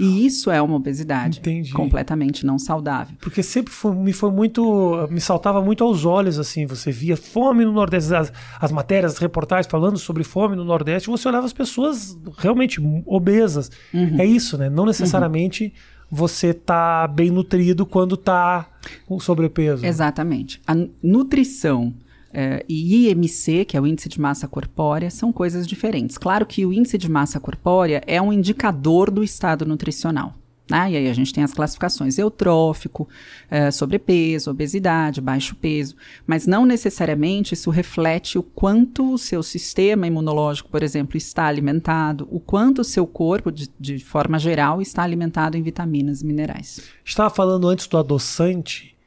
[0.00, 1.72] E isso é uma obesidade Entendi.
[1.72, 3.16] completamente não saudável.
[3.20, 5.08] Porque sempre foi- me foi muito.
[5.10, 6.66] Me saltava muito aos olhos, assim.
[6.66, 11.08] Você via fome no Nordeste, as, as matérias, as reportagens falando sobre fome no Nordeste,
[11.08, 13.70] você olhava as pessoas realmente obesas.
[14.18, 14.68] É isso, né?
[14.68, 15.72] Não necessariamente
[16.10, 18.66] você tá bem nutrido quando tá
[19.06, 19.84] com sobrepeso.
[19.86, 20.60] Exatamente.
[20.66, 21.94] A nu- nutrição
[22.32, 26.18] eh, e IMC, que é o índice de massa corpórea, são coisas diferentes.
[26.18, 30.34] Claro que o índice de massa corpórea é um indicador do estado nutricional.
[30.70, 30.92] Né?
[30.92, 33.08] E aí a gente tem as classificações eutrófico,
[33.50, 40.06] eh, sobrepeso, obesidade, baixo peso, mas não necessariamente isso reflete o quanto o seu sistema
[40.06, 45.02] imunológico, por exemplo, está alimentado, o quanto o seu corpo, de, de forma geral, está
[45.02, 46.80] alimentado em vitaminas e minerais.
[47.02, 48.97] Estava falando antes do adoçante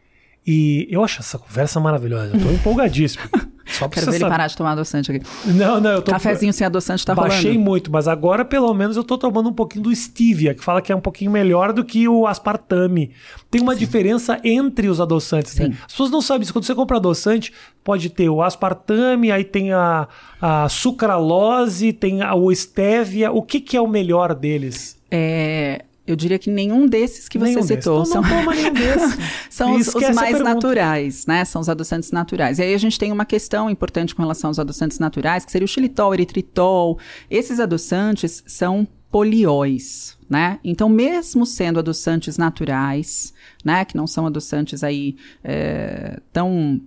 [0.46, 2.36] e eu acho essa conversa maravilhosa.
[2.36, 3.24] Eu tô empolgadíssimo.
[3.72, 4.32] Só Quero ver ele saber.
[4.32, 5.26] parar de tomar adoçante aqui.
[5.46, 7.64] Não, não, eu tô Cafezinho sem adoçante tá Baixei rolando.
[7.70, 10.92] muito, mas agora pelo menos eu tô tomando um pouquinho do stevia, que fala que
[10.92, 13.12] é um pouquinho melhor do que o aspartame.
[13.50, 15.68] Tem uma diferença entre os adoçantes, né?
[15.68, 15.78] Sim.
[15.86, 16.52] As pessoas não sabem isso.
[16.52, 20.08] Quando você compra adoçante, pode ter o aspartame, aí tem a,
[20.42, 23.32] a sucralose, tem a, o stevia.
[23.32, 25.00] O que, que é o melhor deles?
[25.10, 27.84] É, eu diria que nenhum desses que você Nenhum desses.
[27.84, 29.18] citou são, não toma nenhum desses.
[29.50, 31.46] são os, os Esquece a mais naturais, né?
[31.46, 32.60] São os adoçantes naturais.
[32.60, 35.66] E aí a gente tem uma questão importante com relação aos adoçantes naturais, que seria
[35.66, 36.98] o xilitol, eritritol.
[37.30, 40.60] Esses adoçantes são polióis, né?
[40.64, 43.34] Então, mesmo sendo adoçantes naturais,
[43.64, 43.86] né?
[43.86, 46.82] Que não são adoçantes aí é, tão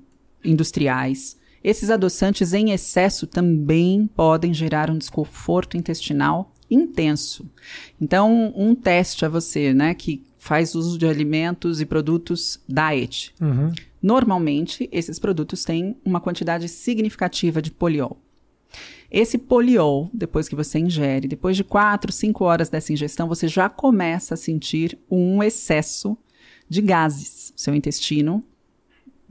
[0.44, 7.48] industriais, esses adoçantes em excesso também podem gerar um desconforto intestinal intenso.
[8.00, 13.34] Então, um teste a você, né, que faz uso de alimentos e produtos diet.
[13.40, 13.72] Uhum.
[14.02, 18.20] Normalmente, esses produtos têm uma quantidade significativa de poliol.
[19.10, 23.68] Esse poliol, depois que você ingere, depois de 4, 5 horas dessa ingestão, você já
[23.68, 26.18] começa a sentir um excesso
[26.68, 27.52] de gases.
[27.56, 28.42] Seu intestino,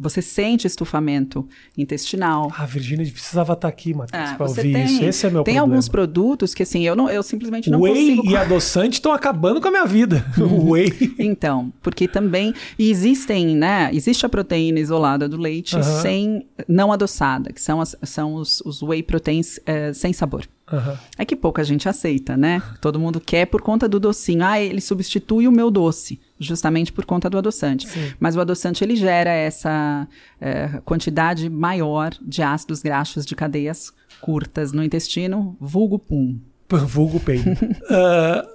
[0.04, 2.52] você sente estufamento intestinal.
[2.56, 5.04] Ah, a Virgínia precisava estar aqui, Matheus, Ah, pra você ouvir tem, isso.
[5.04, 5.74] Esse é meu tem problema.
[5.76, 9.60] alguns produtos que assim, eu não, eu simplesmente não Whey consigo e adoçante estão acabando
[9.62, 10.26] com a minha vida.
[10.44, 11.16] O Whey.
[11.18, 13.90] Então, porque também e existem, né?
[13.94, 18.82] Existe a proteína isolada do leite sem não adoçada, que são, as- são os, os
[18.82, 20.46] whey proteins eh, sem sabor.
[20.72, 20.98] Aham.
[21.18, 22.62] É que pouca gente aceita, né?
[22.82, 24.44] Todo mundo quer por conta do docinho.
[24.44, 27.88] Ah, ele substitui o meu doce, justamente por conta do adoçante.
[28.20, 30.08] Mas o adoçante ele gera essa
[30.42, 36.38] eh, quantidade maior de ácidos graxos de cadeias curtas no intestino, vulgo pum.
[36.88, 37.52] Vulgo peido.
[37.90, 38.48] Ah,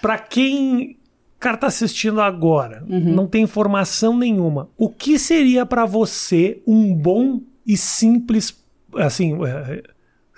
[0.00, 0.96] pra quem
[1.38, 3.14] cara tá assistindo agora, Uhum.
[3.14, 8.56] não tem informação nenhuma, o que seria pra você um bom e simples,
[8.96, 9.82] assim, é,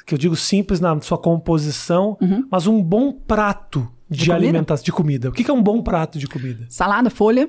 [0.04, 2.18] que eu digo simples na sua composição,
[2.50, 4.34] mas um bom prato de, Uhum.
[4.34, 4.48] comida?
[4.48, 5.28] alimentação, de comida.
[5.28, 6.66] O que que é um bom prato de comida?
[6.68, 7.48] Salada, folha,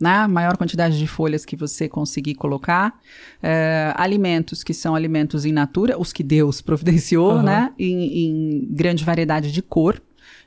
[0.00, 0.26] né?
[0.26, 2.98] Maior quantidade de folhas que você conseguir colocar.
[3.42, 7.42] É, alimentos que são alimentos in natura, os que Deus providenciou, Aham.
[7.42, 7.72] né?
[7.78, 10.00] Em, em grande variedade de cor.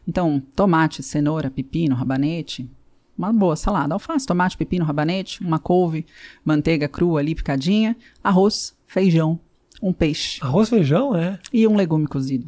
[0.07, 2.69] Então, tomate, cenoura, pepino, rabanete.
[3.17, 3.93] Uma boa salada.
[3.93, 6.05] Alface, tomate, pepino, rabanete, uma couve,
[6.45, 9.39] manteiga crua ali picadinha, arroz, feijão,
[9.81, 11.39] um peixe Arroz, feijão, é?
[11.51, 12.47] e um legume cozido.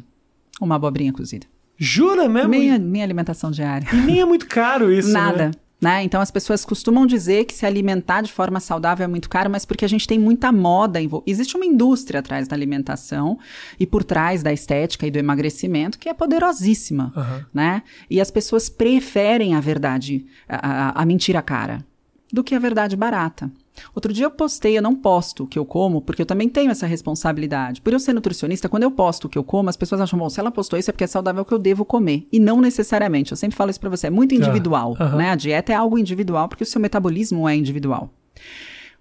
[0.60, 1.46] Uma abobrinha cozida.
[1.82, 2.50] Jura mesmo?
[2.50, 3.88] Minha, minha alimentação diária.
[3.90, 5.46] E nem é muito caro isso, Nada.
[5.46, 5.50] né?
[5.80, 6.04] Né?
[6.04, 9.64] Então as pessoas costumam dizer que se alimentar de forma saudável é muito caro, mas
[9.64, 11.30] porque a gente tem muita moda envolvida.
[11.30, 13.38] Existe uma indústria atrás da alimentação
[13.78, 17.10] e por trás da estética e do emagrecimento que é poderosíssima.
[17.16, 17.46] Aham.
[17.54, 17.82] Né?
[18.10, 21.82] E as pessoas preferem a verdade, a, a, a mentira cara,
[22.30, 23.50] do que a verdade barata.
[23.94, 26.70] Outro dia eu postei, eu não posto o que eu como, porque eu também tenho
[26.70, 27.80] essa responsabilidade.
[27.80, 30.28] Por eu ser nutricionista, quando eu posto o que eu como, as pessoas acham, bom,
[30.28, 32.26] se ela postou isso é porque é saudável que eu devo comer.
[32.32, 33.32] E não necessariamente.
[33.32, 35.16] Eu sempre falo isso pra você, é muito individual, aham.
[35.16, 35.30] né?
[35.30, 38.12] A dieta é algo individual, porque o seu metabolismo é individual.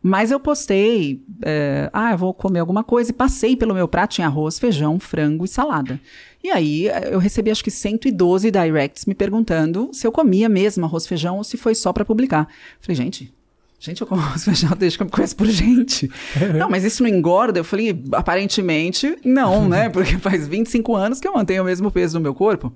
[0.02, 4.12] Mas eu postei, é, ah, eu vou comer alguma coisa, e passei pelo meu prato,
[4.12, 6.00] tinha arroz, feijão, frango e salada.
[6.42, 10.86] E aí eh, eu recebi acho que 112 directs me perguntando se eu comia mesmo
[10.86, 12.48] arroz, feijão ou se foi só pra publicar.
[12.80, 13.34] Falei, gente,
[13.80, 16.10] gente, eu como arroz, feijão desde que eu me conheço por gente.
[16.58, 17.60] não, mas isso não engorda?
[17.60, 19.90] Eu falei, aparentemente não, né?
[19.90, 22.74] Porque faz 25 anos que eu mantenho o mesmo peso no meu corpo.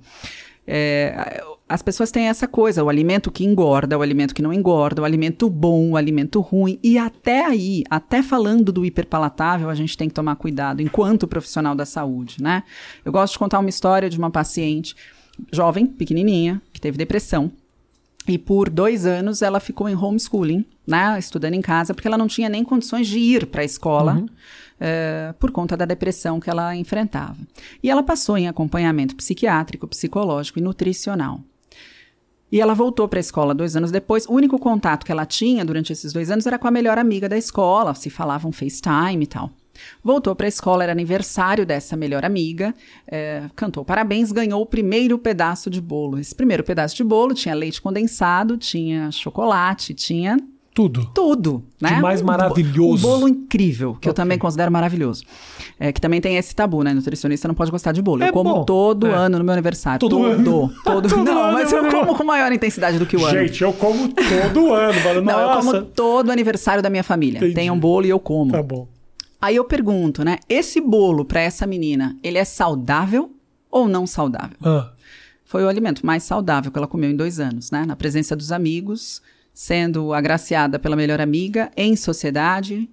[0.65, 5.01] É, as pessoas têm essa coisa, o alimento que engorda, o alimento que não engorda,
[5.01, 9.97] o alimento bom, o alimento ruim, e até aí, até falando do hiperpalatável, a gente
[9.97, 12.63] tem que tomar cuidado enquanto profissional da saúde, né?
[13.03, 14.95] Eu gosto de contar uma história de uma paciente
[15.51, 17.51] jovem, pequenininha, que teve depressão,
[18.27, 22.27] e por dois anos ela ficou em homeschooling, né, estudando em casa, porque ela não
[22.27, 24.25] tinha nem condições de ir para a escola uhum.
[24.25, 27.37] uh, por conta da depressão que ela enfrentava.
[27.81, 31.41] E ela passou em acompanhamento psiquiátrico, psicológico e nutricional.
[32.51, 34.27] E ela voltou para a escola dois anos depois.
[34.27, 37.27] O único contato que ela tinha durante esses dois anos era com a melhor amiga
[37.27, 39.49] da escola, se falavam FaceTime e tal.
[40.03, 42.73] Voltou para a escola, era aniversário dessa melhor amiga,
[43.07, 46.19] é, cantou parabéns, ganhou o primeiro pedaço de bolo.
[46.19, 50.37] Esse primeiro pedaço de bolo tinha leite condensado, tinha chocolate, tinha
[50.73, 51.07] tudo.
[51.13, 51.95] Tudo, né?
[51.95, 53.07] De mais maravilhoso.
[53.07, 54.09] Um bolo incrível, que okay.
[54.09, 55.23] eu também considero maravilhoso.
[55.79, 56.93] É, que também tem esse tabu, né?
[56.93, 58.23] Nutricionista não pode gostar de bolo.
[58.23, 58.63] É eu como bom.
[58.63, 59.13] todo é.
[59.13, 59.99] ano no meu aniversário.
[59.99, 60.73] Todo, todo ano?
[60.83, 63.37] Todo, todo não, ano, mas eu como com maior intensidade do que o ano.
[63.37, 64.99] Gente, eu como todo ano.
[64.99, 67.37] Falo, não, eu como todo aniversário da minha família.
[67.37, 67.53] Entendi.
[67.53, 68.51] Tem um bolo e eu como.
[68.51, 68.87] Tá bom.
[69.43, 70.37] Aí eu pergunto, né?
[70.47, 73.35] Esse bolo para essa menina, ele é saudável
[73.69, 74.55] ou não saudável?
[74.63, 74.93] Ah.
[75.43, 77.85] Foi o alimento mais saudável que ela comeu em dois anos, né?
[77.85, 79.21] Na presença dos amigos,
[79.53, 82.89] sendo agraciada pela melhor amiga, em sociedade,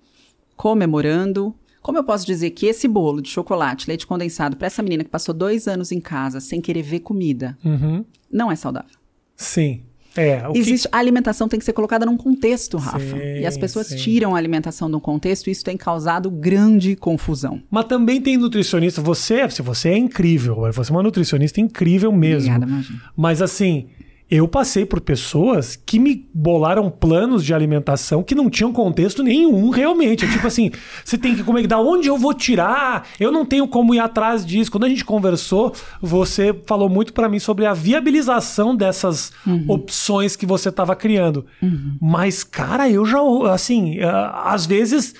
[0.57, 1.55] comemorando.
[1.81, 5.11] Como eu posso dizer que esse bolo de chocolate, leite condensado, para essa menina que
[5.11, 8.05] passou dois anos em casa sem querer ver comida, uhum.
[8.29, 8.99] não é saudável?
[9.37, 9.85] Sim.
[10.17, 10.95] É, Existe, que...
[10.95, 12.99] A alimentação tem que ser colocada num contexto, Rafa.
[12.99, 13.97] Sim, e as pessoas sim.
[13.97, 17.63] tiram a alimentação de um contexto e isso tem causado grande confusão.
[17.71, 19.01] Mas também tem nutricionista.
[19.01, 22.51] Você, se você é incrível, você é uma nutricionista incrível mesmo.
[22.51, 23.03] Obrigada, imagina.
[23.17, 23.87] Mas assim,
[24.31, 29.71] eu passei por pessoas que me bolaram planos de alimentação que não tinham contexto nenhum,
[29.71, 30.25] realmente.
[30.25, 30.71] É tipo assim,
[31.05, 33.09] você tem que comer, da onde eu vou tirar?
[33.19, 34.71] Eu não tenho como ir atrás disso.
[34.71, 39.65] Quando a gente conversou, você falou muito para mim sobre a viabilização dessas uhum.
[39.67, 41.45] opções que você estava criando.
[41.61, 41.97] Uhum.
[42.01, 43.19] Mas, cara, eu já,
[43.53, 43.99] assim,
[44.45, 45.15] às vezes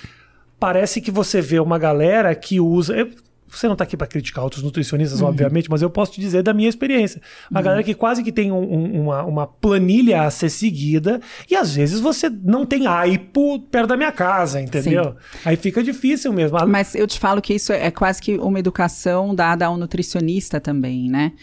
[0.57, 3.09] parece que você vê uma galera que usa.
[3.51, 5.27] Você não está aqui para criticar outros nutricionistas, uhum.
[5.27, 7.21] obviamente, mas eu posso te dizer da minha experiência.
[7.49, 7.65] Uma uhum.
[7.65, 11.75] galera que quase que tem um, um, uma, uma, planilha a ser seguida e às
[11.75, 15.03] vezes você não tem aipo perto da minha casa, entendeu?
[15.03, 15.39] Sim.
[15.45, 16.57] Aí fica difícil mesmo.
[16.65, 21.09] Mas eu te falo que isso é quase que uma educação dada ao nutricionista também,
[21.09, 21.33] né?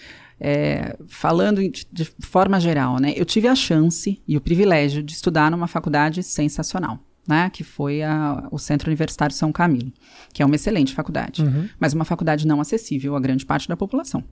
[0.40, 3.12] É, falando de, de forma geral, né?
[3.16, 8.02] Eu tive a chance e o privilégio de estudar numa faculdade sensacional né, que foi
[8.02, 9.92] a, o Centro Universitário São Camilo,
[10.32, 11.68] que é uma excelente faculdade, uhum.
[11.78, 14.24] mas uma faculdade não acessível a grande parte da população.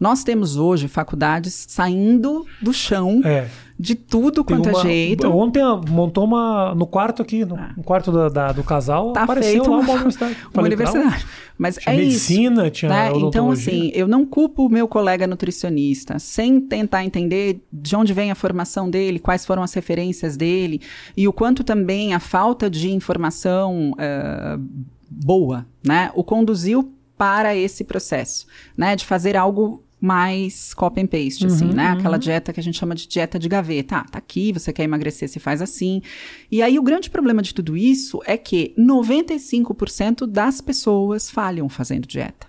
[0.00, 3.48] Nós temos hoje faculdades saindo do chão é.
[3.78, 5.28] de tudo quanto é jeito.
[5.30, 7.72] Ontem montou uma no quarto aqui, no, ah.
[7.76, 10.36] no quarto da, da, do casal, tá apareceu feito lá uma, uma universidade.
[10.52, 11.26] uma universidade.
[11.56, 13.12] Mas tinha é medicina, isso, tinha né?
[13.14, 18.32] Então, assim, eu não culpo o meu colega nutricionista sem tentar entender de onde vem
[18.32, 20.80] a formação dele, quais foram as referências dele
[21.16, 24.60] e o quanto também a falta de informação uh,
[25.08, 28.46] boa, né, o conduziu para esse processo,
[28.76, 31.92] né, de fazer algo mais copy and paste, assim, uhum, assim, né?
[31.92, 31.98] Uhum.
[31.98, 33.96] Aquela dieta que a gente chama de dieta de gaveta.
[33.96, 36.02] Ah, tá aqui, você quer emagrecer, se faz assim.
[36.50, 42.06] E aí o grande problema de tudo isso é que 95% das pessoas falham fazendo
[42.06, 42.46] dieta.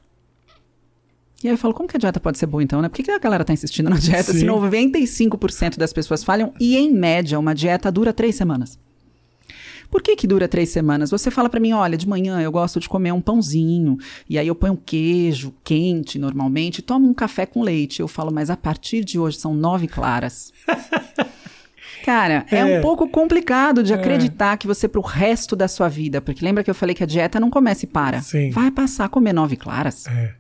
[1.42, 2.90] E aí eu falo, como que a dieta pode ser boa então, né?
[2.90, 4.40] Por que, que a galera tá insistindo na dieta Sim.
[4.40, 8.78] se 95% das pessoas falham e, em média, uma dieta dura três semanas?
[9.96, 11.10] Por que que dura três semanas?
[11.10, 13.98] Você fala para mim, olha, de manhã eu gosto de comer um pãozinho,
[14.30, 18.02] e aí eu ponho um queijo quente normalmente, tomo um café com leite.
[18.02, 20.52] Eu falo, mas a partir de hoje são nove claras.
[22.04, 22.58] Cara, é.
[22.58, 22.66] é.
[22.78, 23.96] um pouco complicado de é.
[23.96, 27.08] acreditar que você pro resto da sua vida, porque lembra que eu falei que a
[27.08, 28.22] dieta não começa e para.
[28.22, 28.50] Sim.
[28.50, 30.08] Vai passar a comer nove claras.
[30.08, 30.34] É.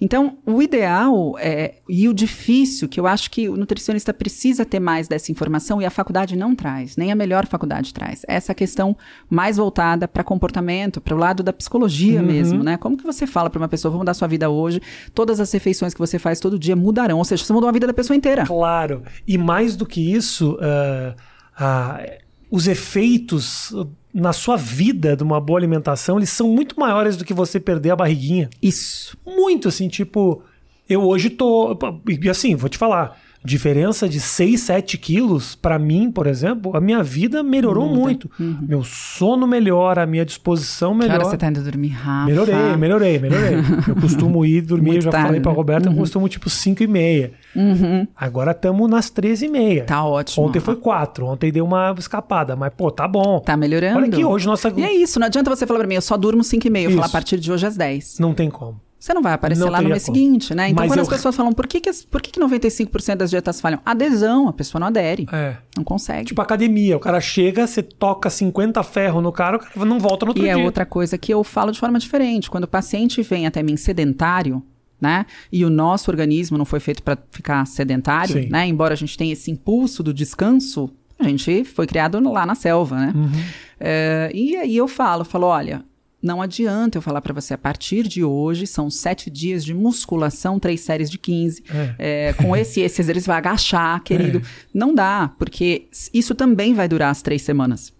[0.00, 4.78] Então, o ideal é, e o difícil, que eu acho que o nutricionista precisa ter
[4.78, 8.22] mais dessa informação e a faculdade não traz, nem a melhor faculdade traz.
[8.28, 8.96] Essa questão
[9.28, 12.26] mais voltada para comportamento, para o lado da psicologia uhum.
[12.26, 12.76] mesmo, né?
[12.76, 14.80] Como que você fala para uma pessoa, vamos mudar sua vida hoje,
[15.14, 17.86] todas as refeições que você faz todo dia mudarão, ou seja, você mudou a vida
[17.86, 18.44] da pessoa inteira.
[18.44, 19.02] Claro.
[19.26, 21.14] E mais do que isso, uh,
[21.58, 22.16] uh,
[22.50, 23.72] os efeitos
[24.16, 27.90] na sua vida de uma boa alimentação, eles são muito maiores do que você perder
[27.90, 28.48] a barriguinha.
[28.62, 29.14] Isso.
[29.26, 30.42] Muito, assim, tipo,
[30.88, 31.76] eu hoje tô.
[32.08, 36.80] E assim, vou te falar diferença de 6, 7 quilos, para mim, por exemplo, a
[36.80, 38.00] minha vida melhorou Muda.
[38.00, 38.30] muito.
[38.38, 38.58] Uhum.
[38.60, 41.20] Meu sono melhora, a minha disposição melhora.
[41.20, 42.26] Hora você tá indo dormir, Rafa?
[42.26, 43.58] Melhorei, melhorei, melhorei.
[43.88, 45.26] eu costumo ir dormir, já tarde.
[45.28, 45.94] falei pra Roberta, uhum.
[45.94, 47.32] eu costumo tipo 5 e meia.
[47.54, 48.06] Uhum.
[48.16, 49.84] Agora estamos nas 13 e meia.
[49.84, 50.46] Tá ótimo.
[50.46, 53.40] Ontem foi 4, ontem deu uma escapada, mas pô, tá bom.
[53.40, 53.98] Tá melhorando.
[53.98, 54.72] Olha que hoje nossa...
[54.76, 56.86] E é isso, não adianta você falar pra mim, eu só durmo 5 e meia.
[56.86, 58.18] Eu falar a partir de hoje às 10.
[58.18, 58.85] Não tem como.
[59.06, 60.16] Você não vai aparecer Não lá no mês como.
[60.16, 60.68] seguinte, né?
[60.70, 63.30] Então, Mas quando eu- as pessoas falam, por que, que, por que, que 95% das
[63.30, 63.80] dietas falham?
[63.84, 65.56] Adesão, a pessoa não adere, É.
[65.76, 66.26] não consegue.
[66.26, 70.26] Tipo academia, o cara chega, você toca 50 ferro no cara, o cara não volta
[70.26, 70.64] no outro E é dia.
[70.64, 72.50] outra coisa que eu falo de forma diferente.
[72.50, 74.62] Quando o paciente vem até mim sedentário,
[75.00, 75.26] né?
[75.52, 78.48] E o nosso organismo não foi feito para ficar sedentário, Sim.
[78.48, 78.66] né?
[78.66, 82.96] Embora a gente tenha esse impulso do descanso, a gente foi criado lá na selva,
[82.96, 83.12] né?
[83.14, 83.30] Uhum.
[83.78, 85.82] É, e aí eu falo, falo, olha,
[86.26, 90.58] não adianta eu falar para você, a partir de hoje são sete dias de musculação,
[90.58, 91.62] três séries de 15.
[91.96, 94.42] É, com esse, esse exercício vai agachar, querido.
[94.74, 97.92] Não dá, porque isso também vai durar as três semanas.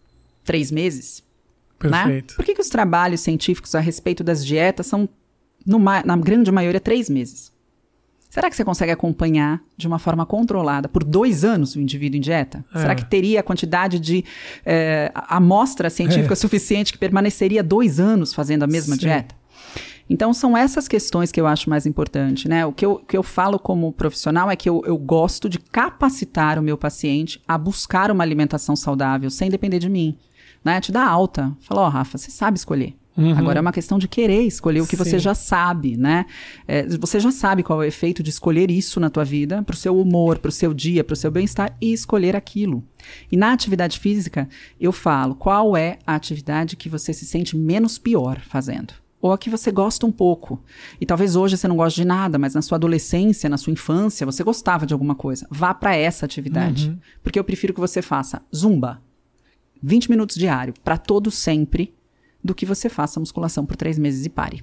[0.42, 1.22] Três meses,
[1.82, 2.02] né?
[2.02, 2.34] Perfeito.
[2.34, 5.08] Por que, que os trabalhos científicos a respeito das dietas são,
[5.64, 7.52] no na grande maioria, três meses?
[8.36, 12.20] Será que você consegue acompanhar de uma forma controlada por dois anos o indivíduo em
[12.20, 12.62] dieta?
[12.74, 12.80] É.
[12.80, 14.22] Será que teria a quantidade de
[15.14, 16.36] a- amostra científica É.
[16.36, 19.00] suficiente que permaneceria dois anos fazendo a mesma Sim.
[19.00, 19.34] dieta?
[20.10, 22.66] Então, são essas questões que eu acho mais importante, né?
[22.66, 26.58] O que eu, que eu falo como profissional é que eu, eu gosto de capacitar
[26.58, 30.18] o meu paciente a buscar uma alimentação saudável sem depender de mim,
[30.62, 30.78] né?
[30.78, 31.56] Te dá alta.
[31.60, 32.94] Fala, ó, Rafa, você sabe escolher.
[33.36, 35.18] Agora é uma questão de querer escolher o que você Sim.
[35.18, 36.26] já sabe, né?
[36.68, 39.76] É, você já sabe qual é o efeito de escolher isso na tua vida, pro
[39.76, 42.84] seu humor, pro seu dia, pro seu bem-estar e escolher aquilo.
[43.30, 44.48] E na atividade física,
[44.80, 49.38] eu falo qual é a atividade que você se sente menos pior fazendo ou a
[49.38, 50.62] que você gosta um pouco.
[51.00, 54.26] E talvez hoje você não goste de nada, mas na sua adolescência, na sua infância,
[54.26, 55.46] você gostava de alguma coisa.
[55.50, 56.90] Vá para essa atividade.
[57.22, 59.02] Porque eu prefiro que você faça zumba,
[59.82, 61.94] 20 minutos diário, para todo sempre,
[62.46, 64.62] do que você faça musculação por três meses e pare.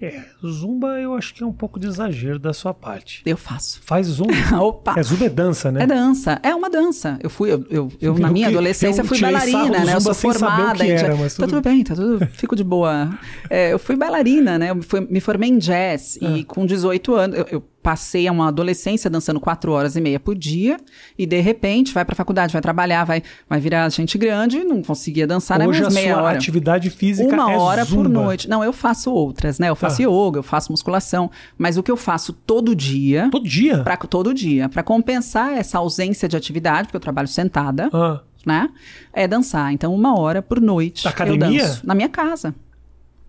[0.00, 3.22] É, zumba eu acho que é um pouco de exagero da sua parte.
[3.24, 3.80] Eu faço.
[3.84, 4.32] Faz zumba.
[4.60, 4.94] Opa!
[4.98, 5.84] é, zumba é dança, né?
[5.84, 7.20] É dança, é uma dança.
[7.22, 9.94] Eu fui, eu, eu, eu, na minha que- adolescência eu fui bailarina, né?
[9.94, 10.84] Eu sou formada.
[10.84, 11.20] em era, jazz.
[11.20, 12.26] mas tá tudo tudo bem, tá tudo.
[12.32, 13.16] Fico de boa.
[13.48, 14.70] É, eu fui bailarina, né?
[14.70, 16.30] Eu fui- me formei em jazz Ah.
[16.30, 20.36] e com 18 anos eu, eu passei uma adolescência dançando quatro horas e meia por
[20.36, 20.76] dia
[21.18, 25.26] e de repente vai pra faculdade, vai trabalhar, vai, vai virar gente grande, não conseguia
[25.26, 26.36] dançar Hoje a mais meia sua hora.
[26.36, 28.08] atividade física Uma é hora por zumba.
[28.08, 28.48] noite.
[28.48, 29.68] Não, eu faço outras, né?
[29.68, 30.04] Eu faço Ah.
[30.04, 33.82] yoga, eu faço musculação, mas o que eu faço todo dia, Todo dia?
[33.82, 38.68] pra, todo dia, para compensar essa ausência de atividade, porque eu trabalho sentada, Ah, né?
[39.12, 39.72] É dançar.
[39.72, 41.04] Então, uma hora por noite.
[41.04, 41.80] Na academia?
[41.82, 42.54] Na minha casa.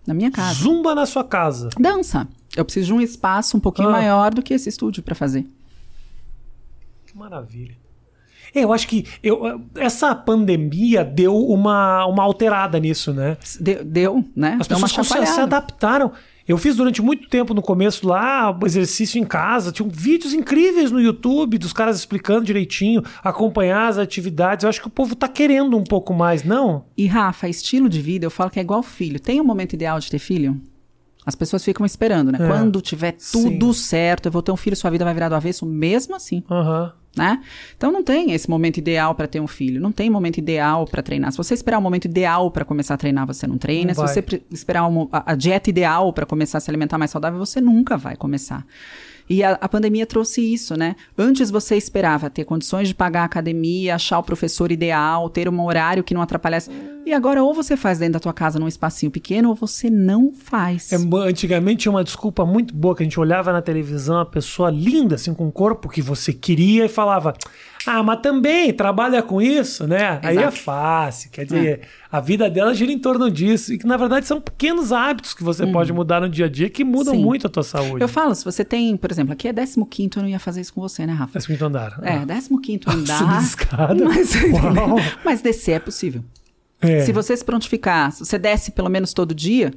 [0.06, 0.54] Na minha casa.
[0.62, 1.70] zumba na sua casa.
[1.80, 2.28] Dança.
[2.56, 3.92] Eu preciso de um espaço um pouquinho Ah.
[3.92, 5.44] maior do que esse estúdio para fazer.
[7.06, 7.76] Que maravilha.
[8.54, 13.36] É, Eu acho que eu, essa pandemia deu uma, uma alterada nisso, né?
[13.58, 14.56] Deu, deu né?
[14.60, 16.12] As pessoas se- se adaptaram.
[16.46, 19.72] Eu fiz durante muito tempo no começo lá o exercício em casa.
[19.72, 24.62] Tinham vídeos incríveis no YouTube dos caras explicando direitinho, acompanhar as atividades.
[24.62, 26.84] Eu acho que o povo tá querendo um pouco mais, não?
[26.96, 29.18] E Rafa, estilo de vida, eu falo que é igual filho.
[29.18, 30.60] Tem um momento ideal de ter filho?
[31.26, 32.38] As pessoas ficam esperando, né?
[32.40, 32.46] É.
[32.46, 35.64] Quando tiver tudo certo, eu vou ter um filho, sua vida vai virar do avesso,
[35.64, 36.92] mesmo assim, Aham.
[37.16, 37.40] né?
[37.76, 41.02] Então não tem esse momento ideal para ter um filho, não tem momento ideal para
[41.02, 41.30] treinar.
[41.32, 43.94] Se você esperar o momento ideal para começar a treinar, você não treina.
[43.96, 47.10] Não Se você esperar uma- a, a dieta ideal para começar a se alimentar mais
[47.10, 48.66] saudável, você nunca vai começar.
[49.28, 50.96] E a, a pandemia trouxe isso, né?
[51.16, 55.64] Antes você esperava ter condições de pagar a academia, achar o professor ideal, ter um
[55.64, 56.70] horário que não atrapalhasse.
[57.06, 60.32] E agora ou você faz dentro da tua casa num espacinho pequeno ou você não
[60.32, 60.92] faz.
[60.92, 64.70] É, antigamente tinha uma desculpa muito boa que a gente olhava na televisão a pessoa
[64.70, 67.34] linda, assim, com o corpo que você queria e falava:
[67.86, 70.18] Ah, mas também trabalha com isso, né?
[70.22, 70.56] Aí é Exato.
[70.58, 71.30] fácil.
[71.30, 73.72] Quer dizer, a vida dela gira em torno disso.
[73.74, 76.70] E que na verdade são pequenos hábitos que você pode mudar no dia a dia
[76.70, 77.20] que mudam Uhum.
[77.20, 77.24] Sim.
[77.24, 78.02] muito a tua saúde.
[78.02, 80.72] Eu falo, se você tem, por exemplo, aqui é 15 eu não ia fazer isso
[80.72, 81.34] com você, né, Rafa?
[81.34, 81.98] Décimo quinto andar.
[82.02, 82.26] É, 15
[82.90, 83.18] andar.
[83.18, 84.04] Subir escada?
[84.04, 84.32] Mas,
[85.24, 86.24] mas descer é possível.
[86.80, 87.00] É.
[87.00, 89.72] Se você se prontificar, se você desce pelo menos todo dia.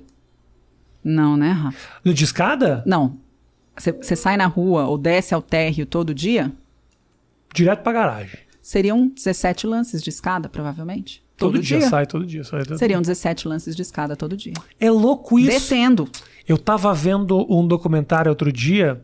[1.03, 1.77] Não, né, Rafa?
[2.03, 2.83] No de escada?
[2.85, 3.17] Não.
[3.77, 6.51] Você sai na rua ou desce ao térreo todo dia,
[7.57, 8.39] Direto pra garagem.
[8.61, 11.23] seriam 17 lances de escada, provavelmente.
[11.37, 11.81] Todo, dia.
[11.81, 12.43] sai, todo dia.
[12.43, 12.77] Sai, todo...
[12.79, 14.53] Seriam 17 lances de escada todo dia.
[14.79, 15.51] É louco isso.
[15.51, 16.09] Descendo.
[16.47, 18.99] Eu tava vendo um documentário outro dia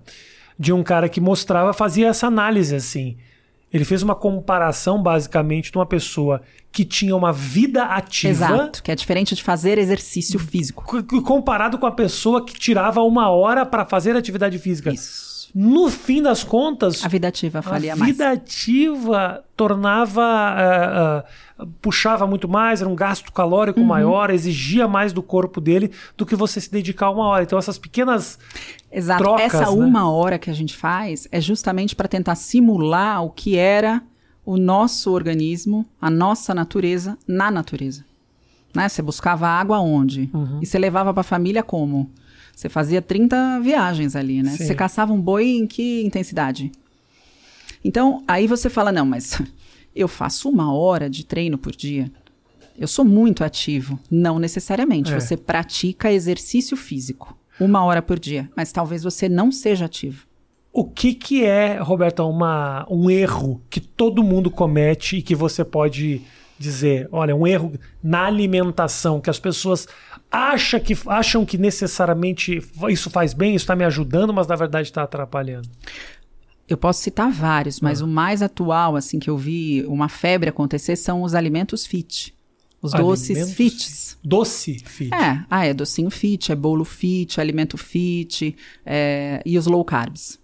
[0.57, 3.17] de um cara que mostrava, fazia essa análise assim.
[3.71, 8.83] Ele fez uma comparação, basicamente, de uma pessoa que tinha uma vida ativa Exato.
[8.83, 10.83] Que é diferente de fazer exercício físico.
[10.83, 14.91] co- comparado com a pessoa que tirava uma hora para fazer atividade física.
[14.91, 15.32] Isso.
[15.55, 18.11] No fim das contas, A vida ativa falia a mais.
[18.11, 20.21] vida ativa tornava.
[20.23, 21.23] ah,
[21.59, 23.85] ah, puxava muito mais, era um gasto calórico Uhum.
[23.85, 27.43] maior, exigia mais do corpo dele do que você se dedicar uma hora.
[27.43, 28.39] Então, essas pequenas.
[28.91, 29.23] Exato.
[29.23, 29.69] trocas, Essa né?
[29.85, 34.01] uma hora que a gente faz é justamente para tentar simular o que era
[34.45, 38.03] o nosso organismo, a nossa natureza na natureza.
[38.73, 38.89] Né?
[38.89, 40.29] Você buscava água onde?
[40.33, 40.59] Uhum.
[40.61, 42.09] E você levava para a família como?
[42.55, 44.51] Você fazia 30 viagens ali, né?
[44.51, 44.65] Sim.
[44.65, 46.71] Você caçava um boi em que intensidade?
[47.83, 49.41] Então, aí você fala, não, mas
[49.95, 52.11] eu faço uma hora de treino por dia.
[52.77, 53.99] Eu sou muito ativo.
[54.09, 55.11] Não necessariamente.
[55.11, 55.19] É.
[55.19, 60.25] Você pratica exercício físico uma hora por dia, mas talvez você não seja ativo.
[60.71, 65.63] O que que é, Roberta, uma, um erro que todo mundo comete e que você
[65.63, 66.21] pode
[66.57, 69.87] dizer, olha, um erro na alimentação que as pessoas
[70.33, 74.87] acham que, acham que necessariamente isso faz bem, isso está me ajudando, mas na verdade
[74.89, 75.69] está atrapalhando.
[76.67, 78.05] Eu posso citar vários, mas Ah.
[78.05, 82.33] o mais atual, assim, que eu vi uma febre acontecer são os alimentos fit.
[82.81, 84.17] Os doces fits.
[84.23, 85.13] Doce fit.
[85.13, 88.55] É, ah, é docinho fit, é bolo fit, alimento fit,
[88.85, 90.37] é, e os low carbs.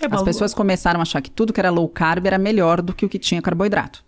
[0.00, 2.94] É, As pessoas começaram a achar que tudo que era low carb era melhor do
[2.94, 4.02] que o que tinha carboidrato.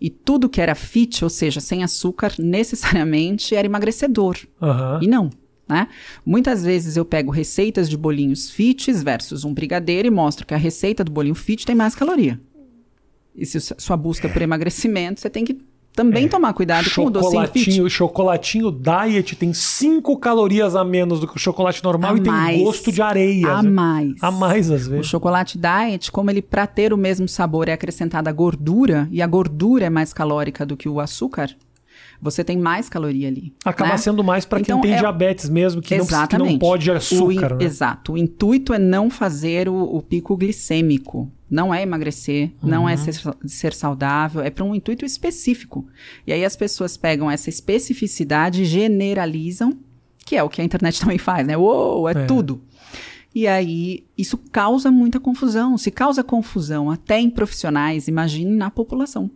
[0.00, 4.38] E tudo que era fit, ou seja, sem açúcar, necessariamente era emagrecedor.
[4.60, 5.00] Aham.
[5.02, 5.30] E não.
[5.68, 5.88] Né?
[6.24, 10.58] Muitas vezes eu pego receitas de bolinhos fits versus um brigadeiro e mostro que a
[10.58, 12.40] receita do bolinho fit tem mais caloria.
[13.34, 15.58] E se sua busca por emagrecimento, você tem que
[15.96, 17.64] também tomar cuidado com o docinho fit.
[17.64, 22.20] Chocolatinho, chocolatinho diet tem 5 calorias a menos do que o chocolate normal A e
[22.20, 22.62] tem mais.
[22.62, 23.48] gosto de areia.
[23.48, 24.12] A mais.
[24.22, 25.06] A mais, às O vezes.
[25.06, 29.86] chocolate diet, como ele para ter o mesmo sabor é acrescentada gordura e a gordura
[29.86, 31.50] é mais calórica do que o açúcar,
[32.20, 33.52] você tem mais caloria ali.
[33.64, 33.96] Acaba né?
[33.96, 36.94] sendo mais para quem Então, tem é- diabetes mesmo, que não, que não pode O
[36.94, 37.56] in- açúcar.
[37.56, 37.64] né?
[37.64, 38.12] Exato.
[38.12, 41.30] O intuito é não fazer o, o pico glicêmico.
[41.48, 42.88] Não é emagrecer, não Uhum.
[42.88, 43.14] é ser,
[43.46, 45.86] ser saudável, é para um intuito específico.
[46.26, 49.76] E aí as pessoas pegam essa especificidade e generalizam,
[50.24, 51.56] que é o que a internet também faz, né?
[51.56, 52.24] Uou, é, É.
[52.26, 52.60] tudo.
[53.34, 55.76] E aí isso causa muita confusão.
[55.76, 59.30] Se causa confusão até em profissionais, imagine na população.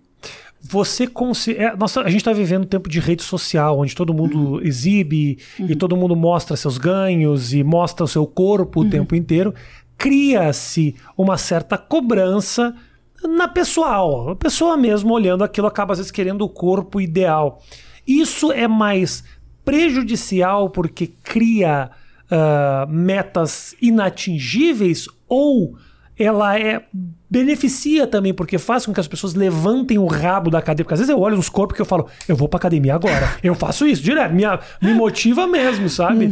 [0.63, 1.75] Você considera.
[1.77, 4.61] Nossa, a gente está vivendo um tempo de rede social, onde todo mundo Uhum.
[4.61, 8.87] exibe e todo mundo mostra seus ganhos e mostra o seu corpo Uhum.
[8.87, 9.55] o tempo inteiro.
[9.97, 12.75] Cria-se uma certa cobrança
[13.23, 14.31] na pessoal.
[14.31, 17.63] A pessoa mesmo olhando aquilo acaba às vezes querendo o corpo ideal.
[18.07, 19.23] Isso é mais
[19.65, 21.91] prejudicial porque cria
[22.31, 25.77] ah, metas inatingíveis ou
[26.23, 26.83] ela é
[27.31, 31.01] beneficia também porque faz com que as pessoas levantem o rabo da cadeira porque às
[31.01, 33.87] vezes eu olho nos corpos que eu falo eu vou pra academia agora eu faço
[33.87, 36.29] isso direto minha, me motiva mesmo sabe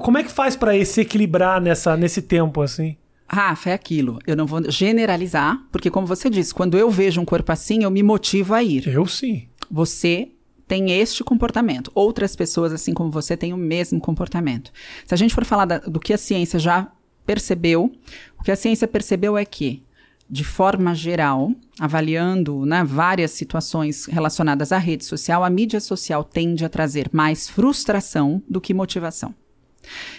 [0.00, 2.96] como é que faz pra se equilibrar nessa nesse tempo assim
[3.28, 4.20] Rafa, é aquilo.
[4.24, 7.90] Eu não vou generalizar, porque como você disse, quando eu vejo um corpo assim, eu
[7.90, 8.86] me motivo a ir.
[8.86, 10.28] eu sim Você
[10.68, 11.90] tem este comportamento.
[11.92, 14.70] Outras pessoas, assim como você, têm o mesmo comportamento.
[15.04, 16.86] Se a gente for falar da- do que a ciência já
[17.26, 17.92] percebeu,
[18.38, 19.82] o que a ciência percebeu é que,
[20.30, 26.64] de forma geral, avaliando né, várias situações relacionadas à rede social, a mídia social tende
[26.64, 29.34] a trazer mais frustração do que motivação.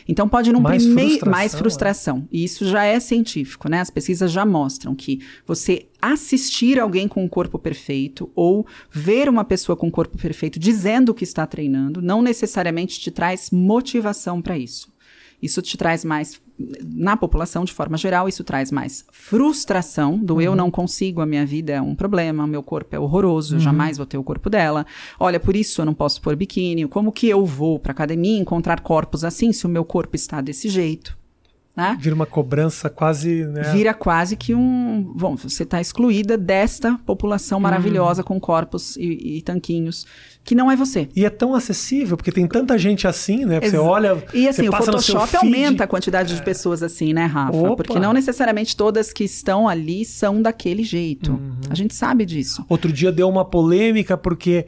[0.07, 1.57] Então pode num Mais primeiro frustração, mais é.
[1.57, 2.27] frustração.
[2.31, 3.81] E isso já é científico, né?
[3.81, 9.43] As pesquisas já mostram que você assistir alguém com um corpo perfeito ou ver uma
[9.43, 14.57] pessoa com um corpo perfeito dizendo que está treinando não necessariamente te traz motivação para
[14.57, 14.87] isso.
[15.41, 16.41] Isso te traz mais
[16.83, 21.45] na população de forma geral, isso traz mais frustração do eu não consigo, a minha
[21.45, 24.85] vida é um problema, meu corpo é horroroso, eu jamais vou ter o corpo dela.
[25.19, 26.87] Olha, por isso eu não posso pôr biquíni.
[26.87, 30.67] Como que eu vou para academia encontrar corpos assim se o meu corpo está desse
[30.69, 31.16] jeito?
[31.77, 31.95] Né?
[32.01, 35.13] vira uma cobrança quase né Vira quase que um.
[35.15, 40.03] Bom, você está excluída desta população maravilhosa com corpos e, e tanquinhos,
[40.43, 41.07] que não é você.
[41.15, 43.59] E é tão acessível, porque tem tanta gente assim, né?
[43.59, 44.23] Você Exa- olha.
[44.33, 47.55] E assim, você o Photoshop aumenta a quantidade de pessoas assim, né, Rafa?
[47.55, 47.75] Opa!
[47.75, 51.33] Porque não necessariamente todas que estão ali são daquele jeito.
[51.33, 51.59] Uhum.
[51.69, 52.65] A gente sabe disso.
[52.67, 54.65] Outro dia deu uma polêmica porque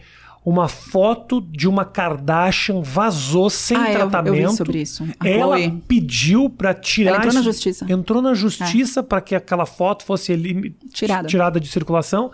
[0.49, 4.35] uma foto de uma Kardashian vazou sem ah, eu- tratamento.
[4.43, 5.03] Eu, vi sobre isso.
[5.19, 5.83] A Ela Chloe.
[5.87, 7.11] pediu pra tirar.
[7.11, 7.85] Ela entrou na isso- justiça.
[7.87, 7.91] É.
[7.93, 11.27] Entrou na justiça pra que aquela foto fosse elim- Tirada.
[11.27, 12.31] tirada de circulação.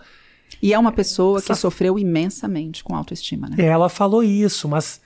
[0.61, 3.55] E é uma pessoa que Essa- sofreu imensamente com autoestima, né?
[3.63, 5.01] Ela falou isso, mas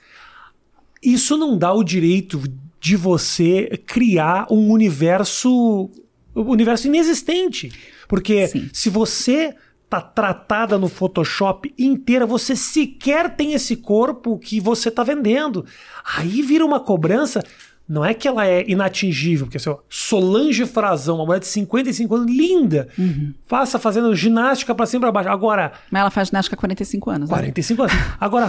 [1.02, 2.40] isso não dá o direito
[2.80, 5.90] de você criar um universo,
[6.36, 7.72] um universo inexistente.
[8.08, 8.68] Porque Sim.
[8.72, 9.54] se você
[9.90, 15.66] tá tratada no Photoshop inteira, você sequer tem esse corpo que você tá vendendo.
[16.16, 17.42] Aí vira uma cobrança.
[17.88, 22.32] Não é que ela é inatingível, porque assim, Solange Frazão, uma mulher de 55 anos,
[22.32, 22.86] linda,
[23.48, 25.28] passa fazendo ginástica pra cima e pra baixo.
[25.28, 27.28] Agora, Mas ela faz ginástica há 45 anos.
[27.28, 27.34] né?
[27.34, 27.94] 45 anos.
[28.20, 28.48] Agora,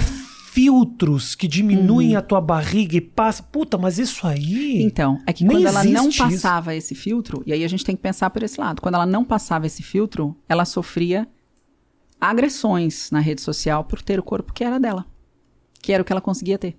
[0.53, 3.41] filtros que diminuem a tua barriga e passa.
[3.41, 4.83] Puta, mas isso aí.
[4.83, 6.23] Então, é que quando ela não existe isso.
[6.23, 9.05] passava esse filtro, e aí a gente tem que pensar por esse lado, quando ela
[9.05, 11.25] não passava esse filtro, ela sofria
[12.19, 15.05] agressões na rede social por ter o corpo que era dela,
[15.81, 16.77] que era o que ela conseguia ter.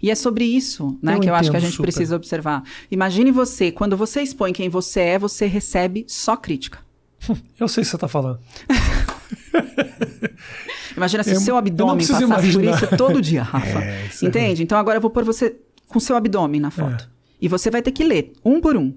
[0.00, 1.82] E é sobre isso, né, Eu que eu acho que a gente super.
[1.82, 2.62] precisa observar.
[2.90, 6.78] Imagine você, quando você expõe quem você é, você recebe só crítica.
[7.60, 8.40] Eu sei o que você tá falando.
[10.96, 12.74] Imagina se Eu- o seu abdômen passasse por imaginar.
[12.76, 13.78] isso todo dia, Rafa.
[13.82, 14.62] É, é Entende?
[14.62, 15.56] então agora eu vou pôr você
[15.88, 17.04] com seu abdômen na foto.
[17.04, 17.12] É.
[17.40, 18.94] E você vai ter que ler, um por um.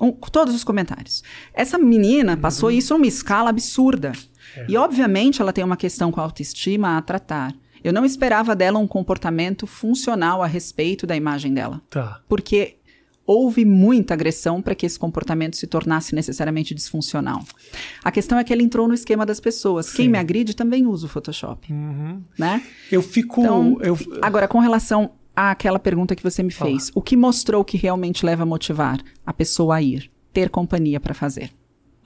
[0.00, 1.24] Um, todos os comentários.
[1.52, 2.40] Essa menina Uhum.
[2.40, 4.12] passou isso a uma escala absurda.
[4.56, 4.66] É.
[4.68, 7.52] E, obviamente, ela tem uma questão com a autoestima a tratar.
[7.82, 11.80] Eu não esperava dela um comportamento funcional a respeito da imagem dela.
[11.90, 12.20] Tá.
[12.28, 12.76] Porque
[13.30, 17.44] houve muita agressão para que esse comportamento se tornasse necessariamente disfuncional.
[18.02, 19.92] A questão é que ele entrou no esquema das pessoas.
[19.92, 20.12] Quem Sim.
[20.12, 22.22] me agride também usa o Photoshop, Uhum.
[22.38, 22.62] né?
[22.90, 23.42] Eu fico.
[23.42, 27.76] Então, eu, agora, com relação àquela pergunta que você me fez, o que mostrou que
[27.76, 30.10] realmente leva a motivar a pessoa a ir?
[30.32, 31.50] Ter companhia para fazer.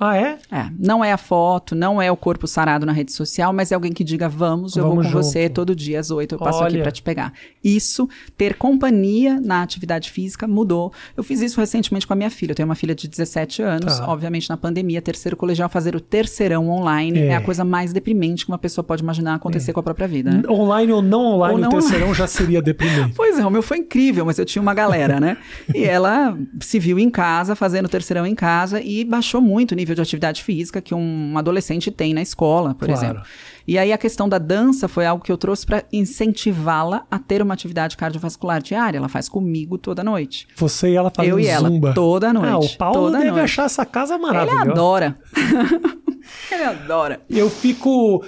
[0.05, 0.39] Ah, é?
[0.51, 3.75] É, não é a foto, não é o corpo sarado na rede social, mas é
[3.77, 5.23] alguém que diga, vamos, eu Vamos vou com junto.
[5.25, 6.83] você todo dia às oito, eu passo aqui Olha.
[6.83, 7.33] para te pegar.
[7.63, 10.93] Isso, ter companhia na atividade física mudou.
[11.17, 13.99] Eu fiz isso recentemente com a minha filha, eu tenho uma filha de 17 anos,
[13.99, 14.09] Tá.
[14.09, 17.37] obviamente na pandemia, terceiro colegial, fazer o terceirão online é, É.
[17.37, 20.43] a coisa mais deprimente que uma pessoa pode imaginar acontecer com a própria vida, né?
[20.49, 23.15] Online ou não online, Ou não o terceirão já seria deprimente.
[23.15, 25.37] Pois é, o meu foi incrível, mas eu tinha uma galera, né?
[25.75, 29.92] E ela se viu em casa, fazendo terceirão em casa, e baixou muito o nível
[29.95, 33.05] de atividade física que um adolescente tem na escola, por Claro.
[33.05, 33.23] exemplo.
[33.67, 37.41] E aí a questão da dança foi algo que eu trouxe para incentivá-la a ter
[37.43, 38.99] uma atividade cardiovascular diária.
[38.99, 40.49] Ela faz comigo toda noite.
[40.57, 41.93] Você e ela fazendo eu e ela, zumba.
[41.95, 42.49] toda noite.
[42.49, 43.41] Ah, o Paulo deve noite.
[43.45, 44.71] achar essa casa Ele maravilhosa.
[44.71, 45.19] adora.
[46.51, 47.21] Ele adora.
[47.29, 48.25] Eu fico.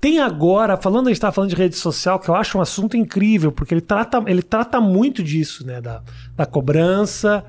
[0.00, 2.96] Tem agora, falando, a gente estava falando de rede social, que eu acho um assunto
[2.96, 5.80] incrível, porque ele trata, ele trata muito disso, né?
[5.80, 6.02] Da,
[6.36, 7.44] da cobrança.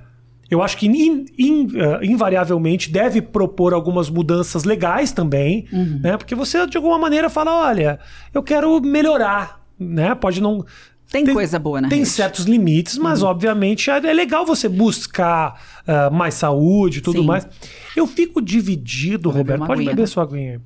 [0.50, 6.00] Eu acho que in- in- eh, invariavelmente deve propor algumas mudanças legais também, Uhum.
[6.02, 6.16] né?
[6.18, 8.00] Porque você, de alguma maneira, fala: olha,
[8.34, 10.16] eu quero melhorar, né?
[10.16, 10.66] Pode não.
[11.10, 12.10] Tem, coisa boa na Tem rede.
[12.10, 13.30] certos limites, mas Uhum.
[13.30, 17.26] obviamente é é legal você buscar ah, mais saúde e tudo Sim.
[17.26, 17.48] mais.
[17.96, 19.60] Eu fico dividido, Vou Roberto.
[19.66, 20.62] Pode aguinha, beber sua aguinha.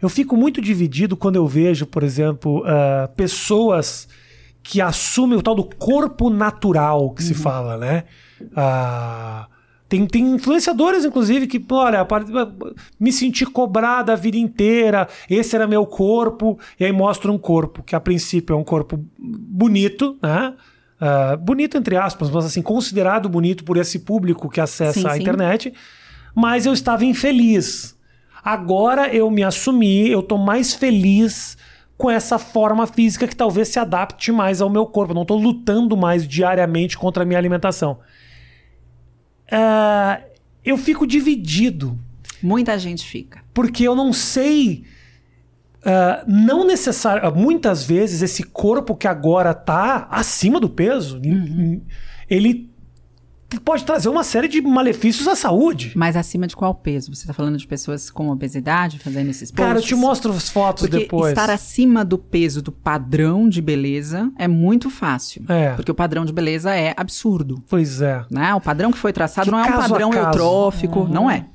[0.00, 4.08] Eu fico muito dividido quando eu vejo, por exemplo, ah, pessoas
[4.62, 7.28] que assumem o tal do corpo natural que Uhum.
[7.28, 8.04] se fala, né?
[8.54, 9.46] Ah,
[9.88, 12.06] tem, tem influenciadores, inclusive, que, olha,
[12.98, 17.82] me senti cobrada a vida inteira, esse era meu corpo, e aí mostra um corpo
[17.82, 20.54] que a princípio é um corpo bonito, né?
[21.04, 25.10] Ah, bonito entre aspas, mas assim, considerado bonito por esse público que acessa Sim, a
[25.10, 25.20] sim.
[25.20, 25.74] internet,
[26.34, 27.98] mas eu estava infeliz.
[28.44, 31.58] Agora eu me assumi, eu tô mais feliz
[31.98, 35.12] com essa forma física que talvez se adapte mais ao meu corpo.
[35.12, 37.98] Eu não tô lutando mais diariamente contra a minha alimentação.
[39.52, 40.20] Ah,
[40.64, 41.98] eu fico dividido,
[42.42, 43.40] Muita gente fica.
[43.52, 44.84] porque eu não sei.
[45.84, 47.32] ah, não necessário.
[47.34, 51.20] Muitas vezes esse corpo que agora tá acima do peso,
[52.28, 52.71] ele
[53.60, 55.92] pode trazer uma série de malefícios à saúde.
[55.94, 57.14] Mas acima de qual peso?
[57.14, 59.66] Você está falando de pessoas com obesidade fazendo esses posts?
[59.66, 61.28] Cara, eu te mostro as fotos Porque depois.
[61.30, 65.44] estar acima do peso do padrão de beleza é muito fácil.
[65.48, 65.72] É.
[65.74, 67.62] Porque o padrão de beleza é absurdo.
[67.68, 68.24] Pois é.
[68.30, 68.54] Né?
[68.54, 71.08] O padrão que foi traçado Que não é um padrão eutrófico, Uhum.
[71.08, 71.46] não é.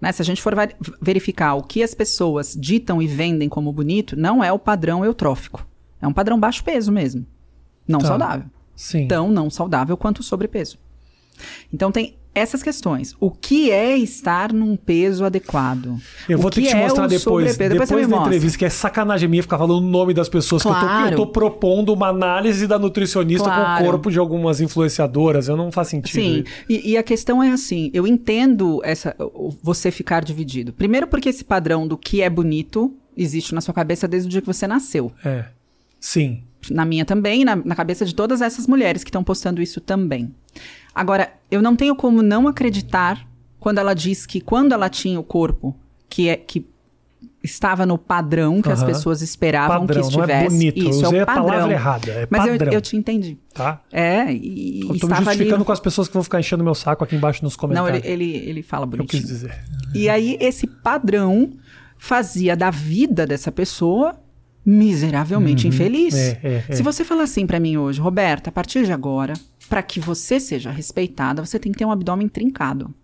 [0.00, 0.12] Né?
[0.12, 0.54] Se a gente for
[1.00, 5.66] verificar o que as pessoas ditam e vendem como bonito, não é o padrão eutrófico.
[6.00, 7.26] É um padrão baixo peso mesmo.
[7.88, 8.08] Não Tá.
[8.08, 8.46] saudável.
[8.74, 9.08] Sim.
[9.08, 10.78] Tão não saudável quanto o sobrepeso.
[11.72, 13.16] Então tem essas questões.
[13.18, 15.98] O que é estar num peso adequado?
[16.28, 19.26] Eu vou ter que te é mostrar depois, depois, me da entrevista, que é sacanagem
[19.26, 21.12] minha ficar falando o nome das pessoas que eu tô, Claro.
[21.12, 23.82] eu tô propondo uma análise da nutricionista com Claro.
[23.82, 25.48] o corpo de algumas influenciadoras.
[25.48, 26.12] Eu não faz sentido.
[26.20, 29.16] Sim, e, e a questão é assim, eu entendo essa,
[29.62, 30.74] você ficar dividido.
[30.74, 34.42] Primeiro porque esse padrão do que é bonito existe na sua cabeça desde o dia
[34.42, 35.10] que você nasceu.
[35.24, 35.46] É.
[35.98, 36.42] Sim.
[36.70, 40.34] Na minha também, na, na cabeça de todas essas mulheres que estão postando isso também.
[40.96, 43.28] Agora, eu não tenho como não acreditar
[43.60, 45.76] quando ela diz que quando ela tinha o corpo
[46.08, 46.66] que é que
[47.44, 48.86] estava no padrão que as Aham.
[48.88, 50.46] pessoas esperavam Padrão, que não estivesse.
[50.46, 50.78] é bonito.
[50.78, 52.10] Isso, eu usei é o a palavra errada.
[52.10, 53.36] É Mas eu, eu te entendi.
[53.52, 53.80] Tá?
[53.92, 55.24] É, e, Eu tô me estava ali.
[55.26, 58.04] justificando com as pessoas que vão ficar enchendo meu saco aqui embaixo nos Não, comentários.
[58.04, 59.22] ele, ele, ele fala Eu bonitinho.
[59.22, 59.54] quis dizer.
[59.94, 61.50] E aí, esse padrão
[61.98, 64.18] fazia da vida dessa pessoa
[64.64, 66.14] miseravelmente infeliz.
[66.14, 66.74] É, é, é.
[66.74, 69.34] Se você falar assim pra mim hoje, Roberta, a partir de agora,
[69.66, 72.94] pra que você seja respeitada, você tem que ter um abdômen trincado.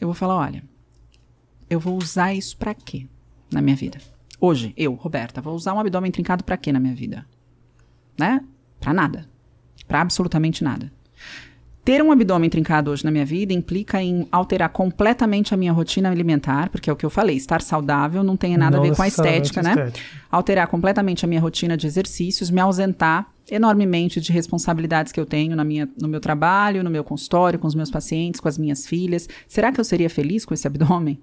[0.00, 0.62] Eu vou falar, olha,
[1.68, 3.06] eu vou usar isso pra quê
[3.52, 3.98] na minha vida?
[4.40, 7.26] Hoje, eu, Roberta, vou usar um abdômen trincado pra quê na minha vida?
[8.16, 8.44] Né?
[8.78, 9.28] Pra nada.
[9.86, 10.92] Pra absolutamente nada.
[11.88, 16.10] Ter um abdômen trincado hoje na minha vida implica em alterar completamente a minha rotina
[16.10, 18.94] alimentar, porque é o que eu falei, estar saudável não tem nada Não a ver
[18.94, 19.70] com a estética, né?
[19.70, 20.06] estética.
[20.30, 25.56] Alterar completamente a minha rotina de exercícios, me ausentar enormemente de responsabilidades que eu tenho
[25.56, 28.86] na minha, no meu trabalho, no meu consultório, com os meus pacientes, com as minhas
[28.86, 29.26] filhas.
[29.48, 31.18] Será que eu seria feliz com esse abdômen?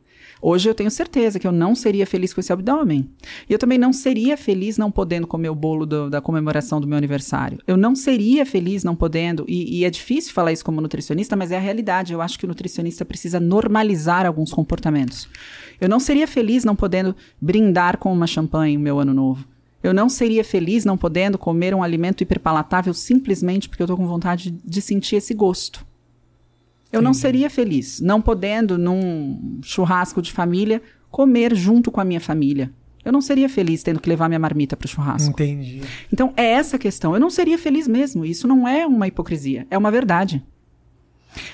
[0.48, 3.10] Hoje eu tenho certeza que eu não seria feliz com esse abdômen.
[3.50, 6.86] E eu também não seria feliz não podendo comer o bolo do- da comemoração do
[6.86, 7.58] meu aniversário.
[7.66, 11.52] Eu não seria feliz não podendo, e, e é difícil falar isso como nutricionista, mas
[11.52, 12.14] é a realidade.
[12.14, 15.28] Eu acho que o nutricionista precisa normalizar alguns comportamentos.
[15.82, 19.48] Eu não seria feliz não podendo brindar com uma champanhe o meu ano novo.
[19.82, 24.06] Eu não seria feliz não podendo comer um alimento hiperpalatável simplesmente porque eu estou com
[24.06, 25.84] vontade de sentir esse gosto.
[26.96, 32.20] Eu não seria feliz não podendo, num churrasco de família, comer junto com a minha
[32.20, 32.72] família.
[33.04, 35.30] Eu não seria feliz tendo que levar minha marmita para o churrasco.
[35.30, 35.82] Entendi.
[36.12, 37.14] Então, é essa a questão.
[37.14, 38.26] Eu não seria feliz mesmo.
[38.26, 40.44] Isso não é uma hipocrisia, é uma verdade.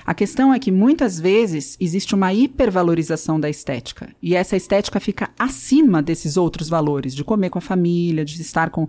[0.05, 4.09] A questão é que muitas vezes existe uma hipervalorização da estética.
[4.21, 8.69] E essa estética fica acima desses outros valores, de comer com a família, de estar
[8.69, 8.87] com.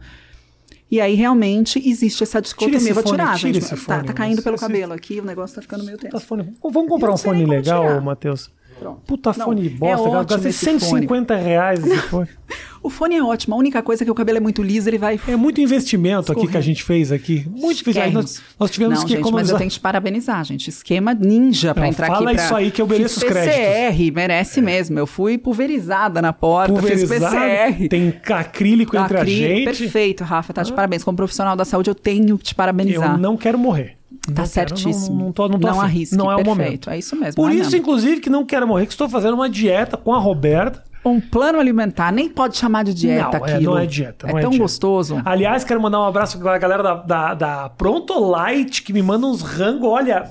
[0.92, 2.76] E aí realmente existe essa dicotomia.
[2.76, 3.62] esse Eu Vou fone, tirar, tira gente.
[3.62, 6.26] esse tá, fone, tá caindo pelo cabelo aqui, o negócio tá ficando meio Puta tenso.
[6.26, 6.54] fone.
[6.62, 7.98] Vamos comprar um fone legal.
[8.02, 8.50] Matheus?
[8.82, 9.00] Pronto.
[9.06, 10.18] Puta Não, fone é bosta, cara.
[10.20, 10.80] ótimo Gastei esse fone.
[10.80, 12.28] 150 reais esse fone.
[12.84, 14.98] O fone é ótimo, a única coisa é que o cabelo é muito liso, ele
[14.98, 15.18] vai.
[15.28, 17.46] É muito investimento aqui que a gente fez aqui.
[17.48, 18.12] Muito investimento.
[18.14, 19.58] Nós, nós tivemos não, que gente, mas eu economizar.
[19.58, 20.68] tenho que te parabenizar, gente.
[20.68, 22.34] Esquema ninja pra Não, entrar fala aqui.
[22.34, 23.56] pra- isso aí que eu mereço Fiz os créditos.
[23.56, 24.98] PCR, merece mesmo.
[24.98, 27.88] Eu fui pulverizada na porta, fiz Pulverizado, PCR.
[27.88, 29.64] Tem acrílico entre a Acrílico, gente.
[29.78, 31.04] Perfeito, Rafa, tá de parabéns.
[31.04, 33.12] Como profissional da saúde, eu tenho que te parabenizar.
[33.12, 33.96] Eu não quero morrer.
[34.20, 35.16] Tá Não quero, certíssimo.
[35.16, 36.56] não, não, tô, não, tô Não arrisque, Não é o momento.
[36.56, 36.90] perfeito.
[36.90, 37.78] É isso mesmo, Por é isso, mesmo.
[37.78, 40.82] inclusive, que não quero morrer, que estou fazendo uma dieta com a Roberta.
[41.04, 44.40] Um plano alimentar, nem pode chamar de dieta Não, é, não é dieta, não é
[44.40, 44.62] é tão dieta.
[44.62, 45.20] gostoso.
[45.24, 49.26] Aliás, quero mandar um abraço pra galera da, da, da Pronto Light, que me manda
[49.26, 50.30] uns rango, olha,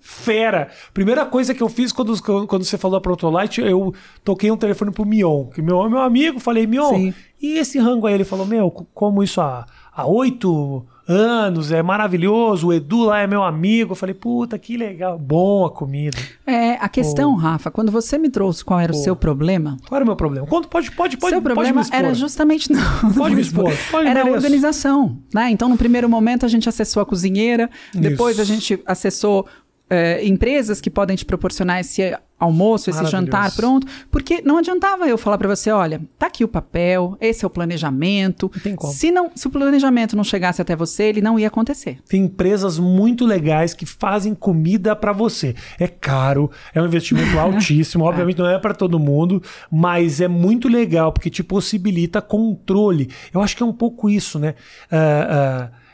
[0.00, 0.68] fera.
[0.94, 2.14] Primeira coisa que eu fiz quando,
[2.46, 3.92] quando você falou da Pronto Light, eu
[4.24, 7.14] toquei um telefone pro Mion, que meu, meu amigo, falei, Mion, Sim.
[7.42, 8.14] e esse rango aí?
[8.14, 13.26] Ele falou, meu, como isso há há oito anos, é maravilhoso, o Edu lá é
[13.26, 13.92] meu amigo.
[13.92, 16.16] Eu falei, puta, que legal, bom a comida.
[16.46, 20.04] É, a questão, Rafa, quando você me trouxe qual era o seu problema, Qual era
[20.04, 20.46] o meu problema?
[20.46, 23.12] Conta, pode, pode, pode, seu pode problema era justamente não.
[23.12, 23.72] Pode me expor.
[23.90, 25.50] pode, era a organização, né?
[25.50, 28.42] Então, no primeiro momento a gente acessou a cozinheira, depois Isso.
[28.42, 29.46] a gente acessou
[29.88, 35.16] eh, empresas que podem te proporcionar esse almoço, esse jantar pronto, porque não adiantava eu
[35.16, 38.50] falar para você, olha, tá aqui o papel, esse é o planejamento.
[38.54, 38.92] Não tem como.
[38.92, 41.98] Se não, se o planejamento não chegasse até você, ele não ia acontecer.
[42.08, 45.54] Tem empresas muito legais que fazem comida pra você.
[45.78, 50.68] É caro, é um investimento altíssimo, obviamente não é pra todo mundo, mas é muito
[50.68, 53.10] legal porque te possibilita controle.
[53.32, 54.54] Eu acho que é um pouco isso, né?
[54.90, 55.85] Ah, ah,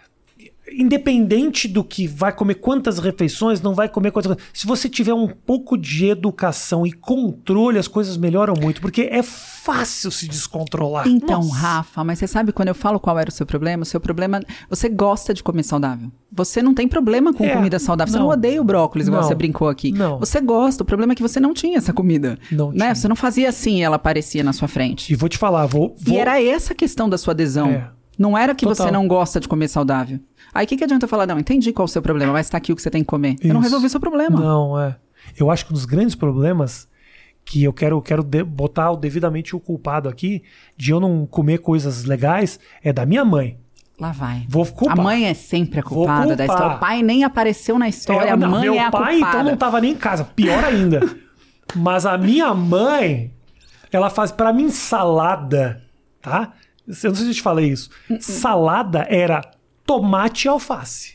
[0.76, 4.36] independente do que vai comer quantas refeições, não vai comer quantas.
[4.52, 9.22] Se você tiver um pouco de educação e controle, as coisas melhoram muito, porque é
[9.22, 11.06] fácil se descontrolar.
[11.06, 11.54] Então, Nossa.
[11.54, 13.82] Rafa, mas você sabe quando eu falo qual era o seu problema?
[13.82, 16.10] O seu problema, você gosta de comer saudável.
[16.34, 18.10] Você não tem problema com É, comida saudável.
[18.10, 18.32] Você não não.
[18.32, 19.28] odeia o brócolis, igual Não.
[19.28, 19.92] você brincou aqui.
[19.92, 20.18] Não.
[20.18, 20.82] Você gosta.
[20.82, 22.38] O problema é que você não tinha essa comida.
[22.50, 22.78] Não né?
[22.78, 22.94] tinha.
[22.94, 25.12] Você não fazia assim e ela aparecia na sua frente.
[25.12, 25.94] E vou te falar, vou.
[26.00, 26.14] vou...
[26.14, 27.68] E era essa a questão da sua adesão.
[27.68, 27.90] É.
[28.18, 28.86] Não era que Total.
[28.86, 30.20] você não gosta de comer saudável.
[30.52, 32.48] Aí o que, que adianta eu falar, não, entendi qual é o seu problema, mas
[32.50, 33.36] tá aqui o que você tem que comer.
[33.40, 33.62] Eu não Isso.
[33.70, 34.38] resolvi o seu problema.
[34.38, 34.96] Não, é.
[35.36, 36.88] Eu acho que um dos grandes problemas
[37.44, 40.42] que eu quero, quero botar o devidamente o culpado aqui
[40.76, 43.58] de eu não comer coisas legais é da minha mãe.
[43.98, 44.44] Lá vai.
[44.48, 44.98] Vou culpar.
[44.98, 46.76] A mãe é sempre a culpada da história.
[46.76, 49.38] O pai nem apareceu na história, É, a mãe meu é a pai culpada.
[49.38, 51.00] então não tava nem em casa, pior ainda.
[51.74, 53.32] Mas a minha mãe,
[53.90, 55.82] ela faz pra mim salada,
[56.20, 56.52] tá?
[57.02, 57.90] Eu não sei se eu te falei isso.
[58.10, 58.18] Uh-uh.
[58.20, 59.40] Salada era
[59.86, 61.14] tomate e alface.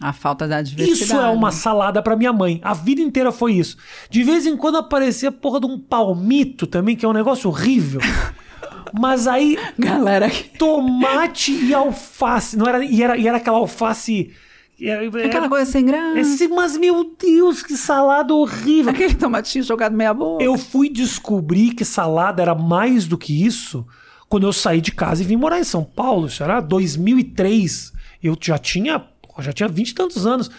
[0.00, 1.04] A falta da diversidade.
[1.04, 2.60] Isso é uma salada pra minha mãe.
[2.64, 3.76] A vida inteira foi isso.
[4.10, 7.48] De vez em quando aparecia a porra de um palmito também, que é um negócio
[7.48, 8.00] horrível.
[8.92, 12.56] Mas aí, Galera, tomate e alface.
[12.56, 14.32] Não era, e, era, e era aquela alface.
[14.80, 16.18] Era, aquela era- coisa sem graça.
[16.18, 18.90] esse, mas, meu Deus, que salada horrível.
[18.92, 20.42] Aquele tomatinho jogado meia boca.
[20.42, 23.86] Eu fui descobrir que salada era mais do que isso
[24.28, 26.26] quando eu saí de casa e vim morar em São Paulo.
[26.26, 27.92] Isso era 2003.
[28.22, 29.04] Eu já tinha,
[29.38, 30.50] já tinha 20 e tantos anos.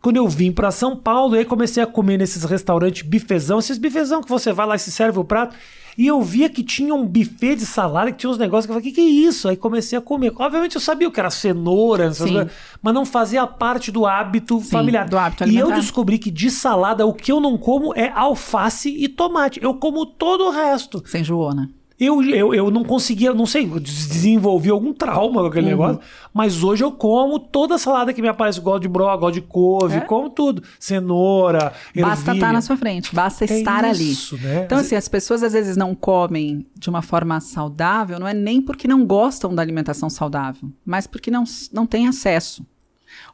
[0.00, 3.78] Quando eu vim pra São Paulo, e aí comecei a comer nesses restaurantes bifezão, esses
[3.78, 5.56] bifezão que você vai lá e se serve o prato.
[5.98, 8.74] E eu via que tinha um buffet de salada, que tinha uns negócios que eu
[8.74, 9.48] falei, o que, que é isso?
[9.48, 10.30] Aí comecei a comer.
[10.36, 12.48] Obviamente eu sabia o que era cenoura, coisas,
[12.82, 15.08] mas não fazia parte do hábito Sim, familiar.
[15.08, 18.90] do hábito e eu descobri que de salada o que eu não como é alface
[18.90, 19.58] e tomate.
[19.62, 21.02] Eu como todo o resto.
[21.04, 21.66] Você enjoou, né?
[21.98, 25.70] Eu, eu, eu não conseguia, não sei, desenvolvi algum trauma com aquele Uhum.
[25.70, 26.00] negócio,
[26.32, 28.60] mas hoje eu como toda salada que me aparece.
[28.60, 30.00] Gosto de bro, gosto de couve, É?
[30.00, 30.62] como tudo.
[30.78, 32.34] Cenoura, Basta ervilha.
[32.34, 34.44] estar na sua frente, basta É estar isso, ali.
[34.44, 34.64] né?
[34.66, 38.60] Então, assim, as pessoas às vezes não comem de uma forma saudável, não é nem
[38.60, 42.62] porque não gostam da alimentação saudável, mas porque não, não têm acesso.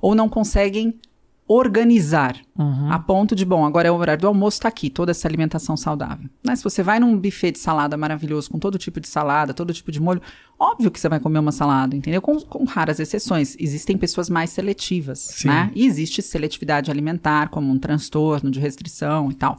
[0.01, 0.95] Ou não conseguem
[1.53, 2.93] organizar Uhum.
[2.93, 5.77] a ponto de, bom, agora é o horário do almoço, tá aqui, toda essa alimentação
[5.77, 6.29] saudável.
[6.45, 6.55] Né?
[6.55, 9.91] Se você vai num buffet de salada maravilhoso, com todo tipo de salada, todo tipo
[9.91, 10.21] de molho,
[10.59, 12.21] óbvio que você vai comer uma salada, entendeu?
[12.21, 13.57] Com, com raras exceções.
[13.59, 15.49] Existem pessoas mais seletivas, Sim.
[15.49, 15.71] né?
[15.75, 19.59] E existe seletividade alimentar, como um transtorno de restrição e tal.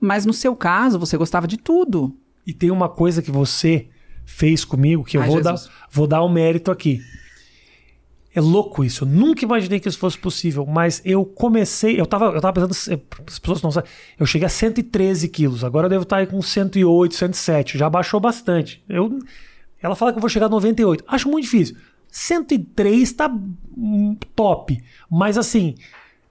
[0.00, 2.14] Mas no seu caso, você gostava de tudo.
[2.46, 3.88] E tem uma coisa que você
[4.24, 5.54] fez comigo que eu Ai, vou dar,
[5.90, 7.00] vou dar um mérito aqui.
[8.32, 9.04] É louco isso.
[9.04, 12.00] Eu nunca imaginei que isso fosse possível, mas eu comecei.
[12.00, 13.02] Eu tava, eu tava pensando.
[13.26, 13.90] As pessoas não sabem.
[14.18, 15.64] Eu cheguei a 113 quilos.
[15.64, 17.76] Agora eu devo estar aí com 108, 107.
[17.76, 18.84] Já baixou bastante.
[18.88, 19.18] Eu,
[19.82, 21.04] ela fala que eu vou chegar a 98.
[21.08, 21.76] Acho muito difícil.
[22.08, 23.32] 103 tá
[24.36, 24.80] top.
[25.10, 25.74] Mas assim,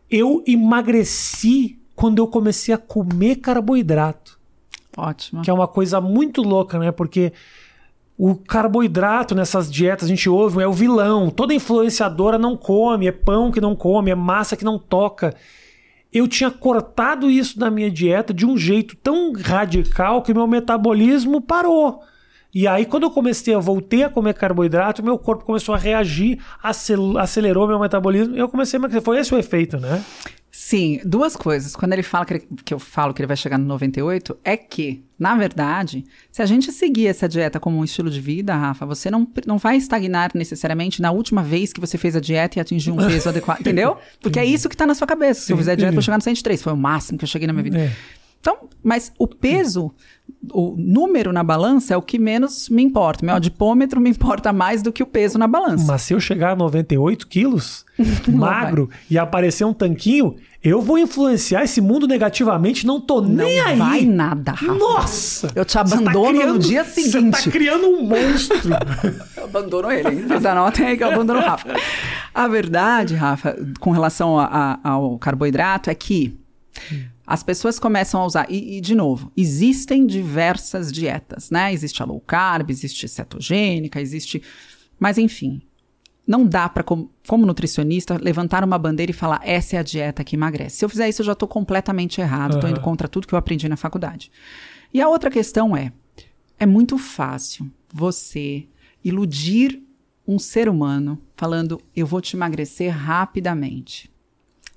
[0.10, 4.40] eu emagreci quando eu comecei a comer carboidrato
[4.96, 5.42] Ótimo.
[5.42, 6.92] que é uma coisa muito louca, né?
[6.92, 7.34] Porque
[8.22, 11.30] o carboidrato nessas dietas, a gente ouve, é o vilão.
[11.30, 15.34] Toda influenciadora não come, é pão que não come, é massa que não toca.
[16.12, 21.40] Eu tinha cortado isso da minha dieta de um jeito tão radical que meu metabolismo
[21.40, 22.02] parou.
[22.54, 26.40] E aí, quando eu comecei a voltei a comer carboidrato, meu corpo começou a reagir,
[26.62, 29.02] acel- acelerou meu metabolismo e eu comecei a emagrecer.
[29.06, 30.04] Foi esse o efeito, né?
[30.62, 31.74] Sim, duas coisas.
[31.74, 34.58] Quando ele fala que, ele- que eu falo que ele vai chegar no 98, é
[34.58, 38.86] que, na verdade, se a gente seguir essa dieta como um estilo de vida, Rafa,
[38.86, 42.62] você não, não vai estagnar necessariamente na última vez que você fez a dieta e
[42.62, 43.96] atingiu um peso adequado, entendeu?
[44.22, 45.40] Porque é isso que tá na sua cabeça.
[45.40, 46.62] Se eu fizer a dieta, eu vou chegar no 103.
[46.62, 47.78] Foi o máximo que eu cheguei na minha vida.
[47.80, 47.96] É.
[48.42, 49.92] Então, mas o peso,
[50.54, 53.26] o número na balança é o que menos me importa.
[53.26, 55.86] Meu adipômetro me importa mais do que o peso na balança.
[55.92, 57.86] Mas se eu chegar a 98 quilos,
[58.28, 63.60] magro, e aparecer um tanquinho, eu vou influenciar esse mundo negativamente, não tô Não nem
[63.60, 63.78] aí.
[63.78, 64.74] vai nada, Rafa.
[64.74, 65.52] Nossa!
[65.54, 67.44] Eu te Você tá abandono no criando- dia Você seguinte.
[67.46, 68.58] tá criando um monstro.
[69.36, 70.26] Eu abandono ele?
[70.28, 71.74] Mas anotem aí que eu abandono o Rafa.
[72.34, 76.38] A verdade, Rafa, com relação a- a- ao carboidrato, é que
[77.30, 78.48] as pessoas começam a usar.
[78.50, 81.72] E, e, de novo, existem diversas dietas, né?
[81.72, 84.42] Existe a low carb, existe cetogênica, existe.
[85.00, 85.62] Mas, enfim.
[86.26, 90.24] Não dá para, como, como nutricionista, levantar uma bandeira e falar essa é a dieta
[90.24, 90.78] que emagrece.
[90.78, 92.72] Se eu fizer isso, eu já estou completamente errado, estou Aham.
[92.72, 94.32] indo contra tudo que eu aprendi na faculdade.
[94.92, 95.92] E a outra questão é:
[96.60, 98.68] é muito fácil você
[99.04, 99.84] iludir
[100.28, 104.12] um ser humano falando eu vou te emagrecer rapidamente,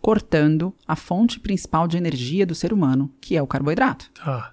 [0.02, 4.10] cortando a fonte principal de energia do ser humano, que é o carboidrato.
[4.12, 4.52] Tá.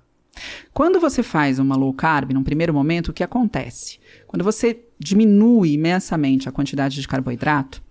[0.72, 4.00] Quando você faz uma low carb, num primeiro momento, o que acontece?
[4.28, 7.82] Quando você diminui imensamente a quantidade de carboidrato,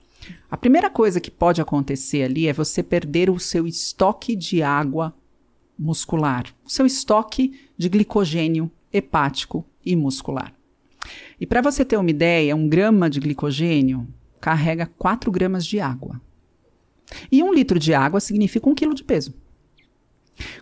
[0.51, 5.15] a primeira coisa que pode acontecer ali é você perder o seu estoque de água
[5.79, 10.53] muscular, o seu estoque de glicogênio hepático e muscular.
[11.41, 14.07] E para você ter uma ideia, um grama de glicogênio
[14.41, 16.21] carrega 4 gramas de água.
[17.31, 19.35] E um litro de água significa um quilo de peso.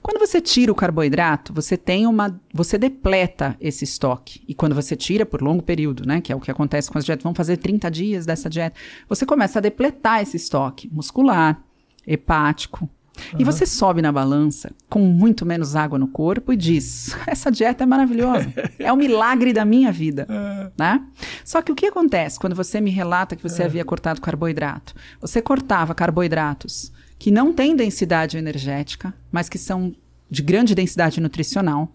[0.02, 4.42] Quando você tira o carboidrato, você tem uma, você depleta esse estoque.
[4.48, 7.04] E quando você tira por longo período, né, que é o que acontece com as
[7.04, 8.78] dietas, vamos fazer 30 dias dessa dieta,
[9.08, 11.62] você começa a depletar esse estoque muscular,
[12.06, 12.88] hepático.
[13.38, 17.84] E você sobe na balança com muito menos água no corpo e diz: essa dieta
[17.84, 20.26] é maravilhosa, é o milagre da minha vida,
[20.78, 21.02] né?
[21.44, 24.94] Só que o que acontece quando você me relata que você havia cortado carboidrato?
[25.20, 29.94] Você cortava carboidratos que não têm densidade energética, mas que são
[30.30, 31.92] de grande densidade nutricional.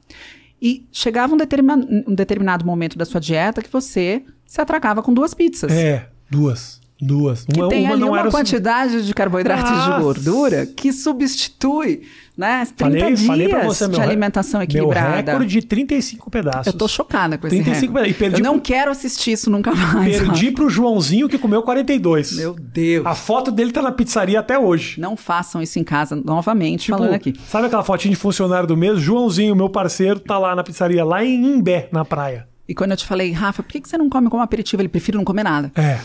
[0.61, 1.76] E chegava um, determina
[2.07, 5.72] um determinado momento da sua dieta que você se atracava com duas pizzas.
[5.72, 6.80] É, duas.
[7.01, 7.45] Duas.
[7.45, 9.95] Que uma tem uma ali não uma quantidade de carboidratos Nossa.
[9.97, 12.03] de gordura que substitui
[12.37, 15.07] né, 30 Falei, dias falei pra você, meu, de re- alimentação equilibrada.
[15.09, 16.67] Meu recorde de 35 pedaços.
[16.67, 18.09] Eu tô chocada com esse 35 recorde.
[18.09, 20.17] e perdi Eu não pro- quero assistir isso nunca mais.
[20.19, 22.33] Perdi pro Joãozinho que comeu 42.
[22.33, 23.05] Meu Deus.
[23.05, 24.99] A foto dele tá na pizzaria até hoje.
[24.99, 27.33] Não façam isso em casa novamente, Tipo, falando aqui.
[27.47, 28.99] Sabe aquela fotinha de funcionário do mês?
[28.99, 32.47] Joãozinho, meu parceiro, tá lá na pizzaria, lá em Imbé, na praia.
[32.67, 34.81] E quando eu te falei, Rafa, por que que você não come como aperitivo?
[34.81, 35.71] Ele prefere não comer nada.
[35.75, 35.99] É.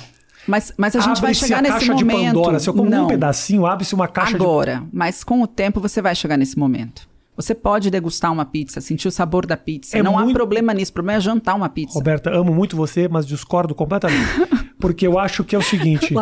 [0.46, 2.34] Mas, mas a gente vai chegar a nesse caixa de momento.
[2.34, 2.58] Pandora.
[2.58, 6.14] Se eu como um pedacinho, abre-se uma caixa agora, mas com o tempo você vai
[6.14, 7.08] chegar nesse momento.
[7.36, 9.98] Você pode degustar uma pizza, sentir o sabor da pizza.
[9.98, 10.90] É não há muito- problema nisso.
[10.90, 11.74] O problema é jantar uma de...
[11.74, 11.94] pizza.
[11.94, 14.26] Roberta, amo muito você, mas discordo completamente.
[14.80, 16.14] Porque eu acho que é o seguinte: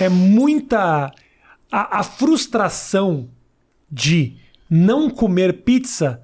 [0.00, 1.12] é muita.
[1.70, 3.28] A, a frustração
[3.90, 4.36] de
[4.68, 6.20] não comer pizza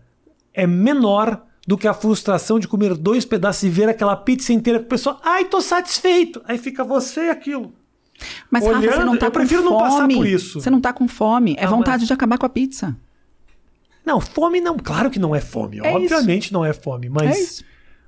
[0.52, 4.78] é menor do que a frustração de comer dois pedaços e ver aquela pizza inteira
[4.80, 5.20] com o pessoal.
[5.24, 6.42] Ai, tô satisfeito.
[6.46, 7.72] Aí fica você e aquilo.
[8.50, 9.74] Mas, Rafa, você Olhando, não tá eu com prefiro fome.
[9.74, 10.60] não passar por isso.
[10.60, 11.54] Você não tá com fome.
[11.58, 12.96] É Ah, vontade mas- de acabar com a pizza.
[14.04, 14.76] Não, fome não.
[14.76, 15.78] Claro que não é fome.
[15.82, 17.08] É Obviamente não é fome.
[17.08, 17.64] Mas É isso.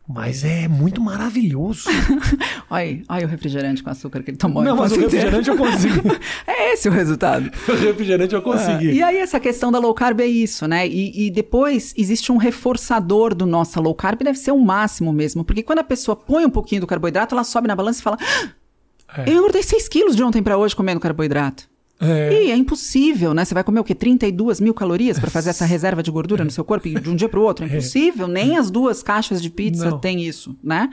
[0.06, 1.88] Mas é muito maravilhoso.
[2.70, 4.62] Olha olha o refrigerante com açúcar que ele tomou.
[4.62, 6.00] não, mas o refrigerante eu consegui.
[6.46, 7.50] É esse o resultado.
[7.68, 8.90] o refrigerante eu consegui.
[8.90, 10.86] Ah, E aí, essa questão da low carb é isso, né?
[10.88, 15.44] E, e depois existe um reforçador do nosso low carb, deve ser o máximo mesmo.
[15.44, 18.18] Porque quando a pessoa põe um pouquinho do carboidrato, ela sobe na balança e fala:
[18.20, 19.30] "Ah, É.
[19.30, 21.68] Eu engordei 6 quilos de ontem pra hoje comendo carboidrato.
[22.00, 22.44] É.
[22.44, 23.44] E é impossível, né?
[23.44, 23.94] Você vai comer o quê?
[23.94, 27.28] 32 mil calorias pra fazer essa reserva de gordura no seu corpo de um dia
[27.28, 27.64] pro outro?
[27.64, 28.26] É impossível.
[28.26, 29.98] Nem as duas caixas de pizza Não.
[29.98, 30.90] têm isso, né?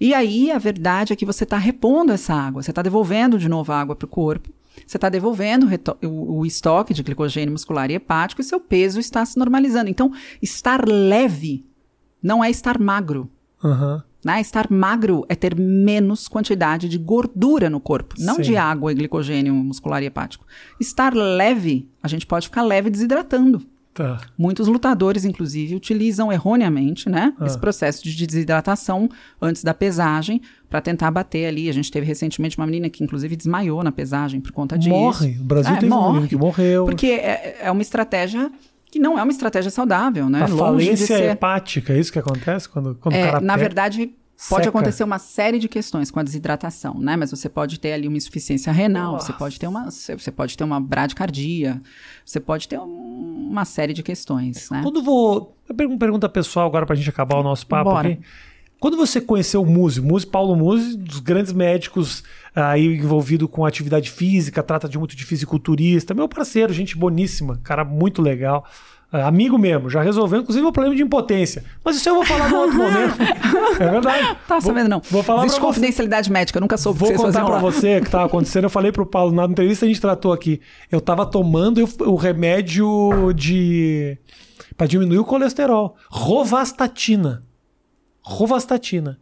[0.00, 3.48] E aí, a verdade é que você está repondo essa água, você está devolvendo de
[3.48, 4.48] novo a água para o corpo,
[4.86, 5.66] você está devolvendo
[6.02, 9.90] o o, o estoque de glicogênio muscular e hepático e seu peso está se normalizando.
[9.90, 10.10] Então,
[10.40, 11.66] estar leve
[12.22, 13.28] não é estar magro.
[13.62, 14.02] Aham.
[14.24, 14.40] Né?
[14.40, 18.42] Estar magro é ter menos quantidade de gordura no corpo, não Sim.
[18.42, 20.44] de água e glicogênio muscular e hepático.
[20.78, 23.62] Estar leve, a gente pode ficar leve desidratando.
[23.92, 24.20] Tá.
[24.38, 27.46] Muitos lutadores, inclusive, utilizam erroneamente, né, Ah.
[27.46, 29.08] esse processo de desidratação
[29.42, 31.68] antes da pesagem para tentar bater ali.
[31.68, 34.90] A gente teve recentemente uma menina que, inclusive, desmaiou na pesagem por conta disso.
[34.90, 35.36] Morre.
[35.40, 36.12] O Brasil É, teve um morre.
[36.12, 36.84] menino que morreu.
[36.84, 38.50] Porque é, é uma estratégia
[38.90, 40.42] que não é uma estratégia saudável, né?
[40.42, 41.30] A Longe falência ser.
[41.30, 44.06] hepática, é isso que acontece quando, quando o É, cara na pega- verdade,
[44.48, 44.68] pode seca.
[44.68, 47.14] acontecer uma série de questões com a desidratação, né?
[47.16, 49.32] Mas você pode ter ali uma insuficiência renal, você Nossa.
[49.34, 51.80] pode ter uma, você pode ter uma bradicardia,
[52.24, 54.80] você pode ter um- uma série de questões, né?
[54.82, 55.54] Quando vou.
[55.98, 58.08] Pergunta pessoal agora pra gente acabar o nosso papo Bora.
[58.08, 58.20] aqui.
[58.80, 62.24] Quando você conheceu o Muzi, Muzi, Paulo Muzi, dos grandes médicos
[62.56, 67.84] aí envolvido com atividade física, trata de muito de fisiculturista, meu parceiro, gente boníssima, cara
[67.84, 68.64] muito legal.
[69.12, 71.62] ah, amigo mesmo, já resolveu inclusive o problema de impotência.
[71.84, 73.16] Mas isso eu vou falar no outro momento.
[73.78, 74.36] É verdade.
[74.48, 75.02] Tá sabendo, não.
[75.10, 77.58] Vou falar Existe confidencialidade médica, eu nunca soube Vou contar lá.
[77.58, 78.64] você o que tava acontecendo.
[78.64, 80.58] Eu falei pro Paulo na entrevista a gente tratou aqui.
[80.90, 84.16] Eu tava tomando o remédio de
[84.74, 87.42] para diminuir o colesterol, rovastatina.
[88.22, 89.18] Rovastatina.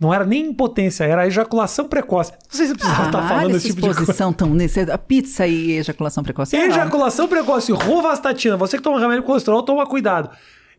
[0.00, 2.30] Não era nem impotência, era ejaculação precoce.
[2.30, 4.00] Não sei se precisava estar Ah, falando olha esse tipo de coisa.
[4.32, 4.96] tão necessária.
[4.96, 6.56] Pizza e ejaculação precoce.
[6.56, 8.56] Ejaculação precoce, rovastatina.
[8.56, 10.30] Você que toma remédio de colesterol, toma cuidado.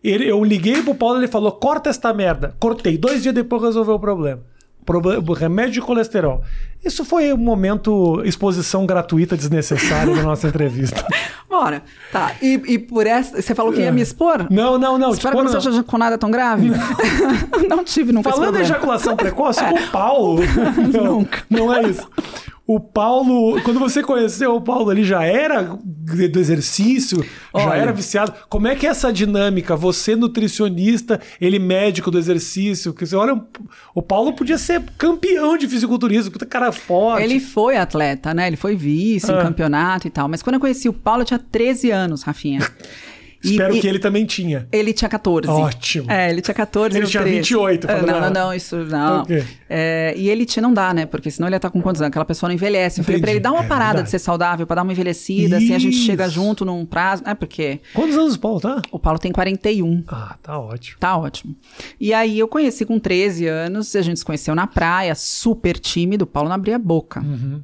[0.02, 2.56] Ele- eu liguei pro Paulo, ele falou: corta esta merda.
[2.62, 2.98] Cortei.
[2.98, 4.40] Dois dias depois resolveu o problema.
[4.86, 6.42] Proble- remédio de colesterol.
[6.84, 11.06] Isso foi um momento exposição gratuita desnecessária da nossa entrevista.
[11.50, 11.82] Bora.
[12.12, 12.34] Tá.
[12.42, 13.42] E, e por essa.
[13.42, 14.46] Você falou que ia me expor?
[14.52, 15.12] Não, não, não.
[15.12, 15.62] Espero que não não.
[15.62, 16.72] seja com nada tão grave.
[17.68, 20.42] não tive nunca Falando em ejaculação precoce, o Paulo.
[20.94, 21.44] não, Nunca.
[21.50, 22.08] Não é isso.
[22.72, 27.80] O Paulo, quando você conheceu o Paulo, ele já era do exercício, já Olha.
[27.80, 28.32] era viciado.
[28.48, 29.76] Como é que é essa dinâmica?
[29.76, 33.42] Você nutricionista, ele médico do exercício, que você olha,
[33.96, 37.24] o Paulo podia ser campeão de fisiculturismo, puta cara forte.
[37.24, 38.46] Ele foi atleta, né?
[38.46, 39.40] Ele foi vice Ah.
[39.40, 40.28] em campeonato e tal.
[40.28, 42.60] Mas quando eu conheci o Paulo, eu tinha 13 anos, Rafinha.
[43.44, 44.68] Espero e- que ele também tinha.
[44.72, 45.48] Ele tinha 14.
[45.50, 46.12] Ótimo.
[46.12, 46.98] É, ele tinha 14.
[46.98, 47.38] Ele tinha 13.
[47.38, 48.34] 28, É, falando Não, não, errado.
[48.34, 49.22] não, isso não.
[49.22, 49.44] Ok.
[49.70, 51.06] É, e ele tinha, não dá, né?
[51.06, 52.10] Porque senão ele ia estar com quantos anos?
[52.10, 53.00] Aquela pessoa não envelhece.
[53.00, 54.06] Eu falei pra ele, dá uma É parada verdade.
[54.06, 56.06] de ser saudável, pra dar uma envelhecida, assim a gente Isso.
[56.06, 57.24] chega junto num prazo.
[57.26, 58.82] É porque Quantos anos o Paulo tá?
[58.92, 60.04] o Paulo tem 41.
[60.08, 60.98] Ah, tá ótimo.
[61.00, 61.56] Tá ótimo.
[62.00, 66.24] E aí eu conheci com 13 anos, a gente se conheceu na praia, super tímido,
[66.24, 67.22] o Paulo não abria a boca.
[67.22, 67.62] Uhum.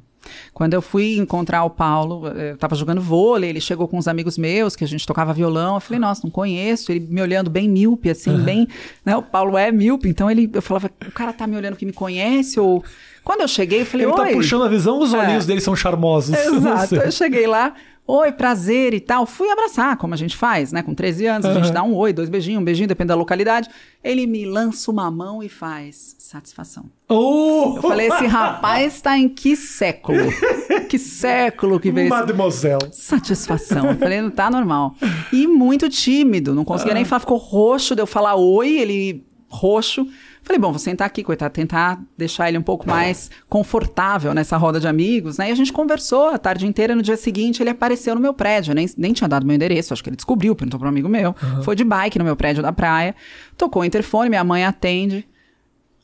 [0.52, 4.08] Quando eu fui encontrar o Paulo, eh, eu tava jogando vôlei, ele chegou com uns
[4.08, 7.50] amigos meus, que a gente tocava violão, eu falei, nossa, não conheço, ele me olhando
[7.50, 8.66] bem míope, assim, bem,
[9.04, 11.86] né, o Paulo é míope, então ele, eu falava, o cara tá me olhando que
[11.86, 12.82] me conhece, ou...
[13.24, 14.34] Quando eu cheguei, eu falei, Ele tá oi...
[14.34, 15.46] puxando a visão, os olhinhos É.
[15.48, 16.36] dele são charmosos.
[16.38, 16.94] Exato.
[17.04, 17.74] Eu cheguei lá,
[18.06, 19.26] oi, prazer e tal.
[19.26, 20.82] Fui abraçar, como a gente faz, né?
[20.82, 23.68] Com 13 anos, a gente dá um oi, dois beijinhos, um beijinho, depende da localidade.
[24.02, 26.84] Ele me lança uma mão e faz satisfação.
[27.08, 27.74] Oh!
[27.76, 30.18] Eu falei, esse rapaz tá em que século?
[30.88, 32.10] Que século que veio esse...
[32.16, 32.88] Mademoiselle.
[32.92, 33.90] Satisfação.
[33.90, 34.94] Eu falei, não tá normal.
[35.32, 40.06] E muito tímido, não conseguia nem falar, ficou roxo de eu falar oi, ele roxo.
[40.46, 44.78] Falei, bom, vou sentar aqui, coitado, tentar deixar ele um pouco mais confortável nessa roda
[44.78, 45.48] de amigos, né?
[45.48, 46.94] E a gente conversou a tarde inteira.
[46.94, 48.70] No dia seguinte, ele apareceu no meu prédio.
[48.70, 51.08] Eu nem, nem tinha dado meu endereço, acho que ele descobriu, perguntou para um amigo
[51.08, 51.34] meu.
[51.64, 53.16] Foi de bike no meu prédio da praia.
[53.58, 55.26] Tocou o interfone, minha mãe atende.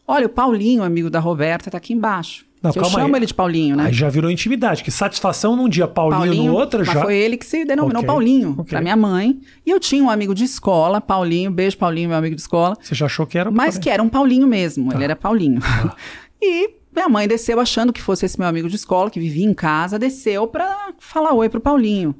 [0.09, 2.45] Olha, o Paulinho, amigo da Roberta, tá aqui embaixo.
[2.63, 3.19] Não, que eu chamo aí.
[3.19, 3.87] ele de Paulinho, né?
[3.87, 7.03] Aí já virou intimidade, que satisfação num dia, Paulinho, no outro mas já.
[7.03, 8.65] foi ele que se denominou Ok, Paulinho ok.
[8.67, 9.41] pra minha mãe.
[9.67, 12.95] E eu tinha um amigo de escola, Paulinho, beijo Paulinho, meu amigo de escola, Você
[12.95, 14.97] já achou que era mas que era um Paulinho mesmo, Tá.
[14.97, 15.61] ele era Paulinho.
[16.41, 19.55] e Minha mãe desceu achando que fosse esse meu amigo de escola, que vivia em
[19.55, 22.15] casa, desceu pra falar oi pro Paulinho.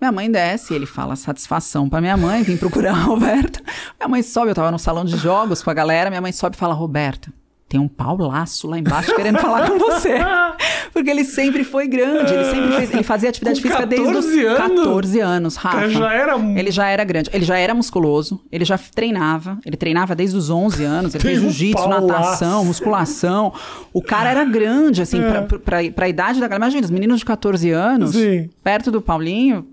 [0.00, 3.60] Minha mãe desce, ele fala satisfação pra minha mãe, vim procurar a Roberta.
[3.98, 6.54] Minha mãe sobe, eu tava no salão de jogos com a galera, minha mãe sobe
[6.54, 7.32] e fala, Roberta,
[7.68, 10.14] tem um paulaço lá embaixo querendo falar com você.
[10.92, 14.24] Porque ele sempre foi grande, ele sempre fez, ele fazia atividade Com física desde os
[14.24, 14.58] 14 anos?
[14.84, 15.84] 14 anos, Rafa.
[15.84, 19.58] Ele já era um- Ele já era grande, ele já era musculoso, ele já treinava,
[19.66, 22.06] ele treinava desde os 11 anos, ele Tem fez um jiu-jitsu, paulaço.
[22.06, 23.52] natação, musculação.
[23.92, 25.30] O cara era grande, assim, É.
[25.30, 26.64] pra, pra, pra, pra idade da galera.
[26.64, 28.48] Imagina, os meninos de 14 anos, Sim.
[28.64, 29.66] perto do Paulinho.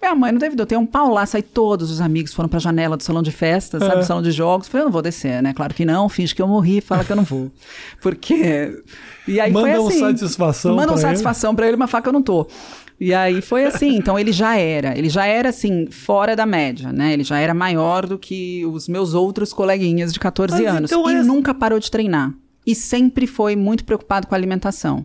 [0.00, 2.96] Minha mãe não duvidou, tem um pau lá, aí todos os amigos foram pra janela
[2.96, 3.98] do salão de festa, sabe, É.
[3.98, 4.68] do salão de jogos.
[4.68, 5.52] Falei, eu não vou descer, né?
[5.52, 7.50] Claro que não, finge que eu morri, fala que eu não vou.
[8.00, 8.80] Porque.
[9.26, 10.00] E aí Manda foi um assim.
[10.00, 11.08] satisfação Manda um pra ele.
[11.08, 12.46] satisfação pra ele, mas fala que eu não tô.
[13.00, 16.92] E aí foi assim, então ele já era, ele já era assim, fora da média,
[16.92, 17.12] né?
[17.12, 20.90] Ele já era maior do que os meus outros coleguinhas de 14 Mas anos.
[20.92, 22.32] então e é- nunca parou de treinar.
[22.66, 25.04] E sempre foi muito preocupado com a alimentação.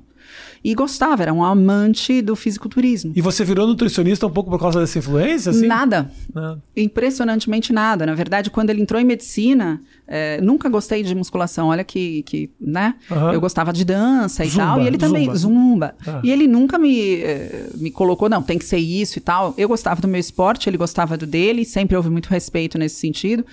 [0.63, 3.11] E gostava, era um amante do fisiculturismo.
[3.13, 5.67] E você virou nutricionista um pouco por causa dessa influência, assim?
[5.67, 6.09] Nada.
[6.33, 6.63] Nada.
[6.75, 8.05] Impressionantemente nada.
[8.05, 11.67] Na verdade, quando ele entrou em medicina, eh, nunca gostei de musculação.
[11.67, 12.95] Olha que, que né?
[13.11, 13.33] Aham.
[13.33, 14.81] Eu gostava de dança e Zumba, tal.
[14.81, 15.37] E ele também, zumba.
[15.37, 15.95] zumba.
[16.07, 16.21] Ah.
[16.23, 19.53] E ele nunca me, eh, me colocou, não, tem que ser isso e tal.
[19.57, 21.65] Eu gostava do meu esporte, ele gostava do dele.
[21.65, 23.45] Sempre houve muito respeito nesse sentido.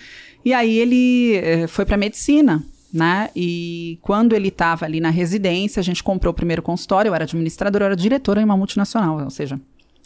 [0.45, 2.63] E aí ele foi para medicina.
[2.93, 3.31] Né?
[3.37, 7.09] E quando ele estava ali na residência, a gente comprou o primeiro consultório.
[7.11, 9.61] Eu era administradora, eu era diretora em uma multinacional, ou seja,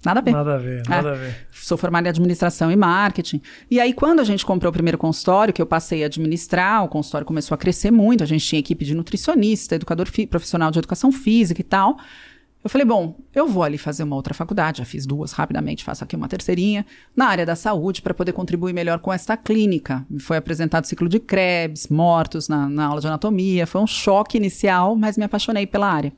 [0.05, 0.32] nada a ver.
[0.32, 1.12] Nada a ver, nada É.
[1.12, 1.37] a ver.
[1.51, 3.41] Sou formada em administração e marketing.
[3.70, 6.89] E aí, quando a gente comprou o primeiro consultório, que eu passei a administrar, o
[6.89, 8.22] consultório começou a crescer muito.
[8.22, 11.97] A gente tinha equipe de nutricionista, educador fi- profissional de educação física e tal.
[12.65, 16.03] Eu falei, bom, eu vou ali fazer uma outra faculdade, já fiz duas rapidamente, faço
[16.03, 20.07] aqui uma terceirinha, na área da saúde, para poder contribuir melhor com esta clínica.
[20.09, 23.67] Me foi apresentado o ciclo de Krebs, mortos na, na aula de anatomia.
[23.67, 26.11] Foi um choque inicial, mas me apaixonei pela área.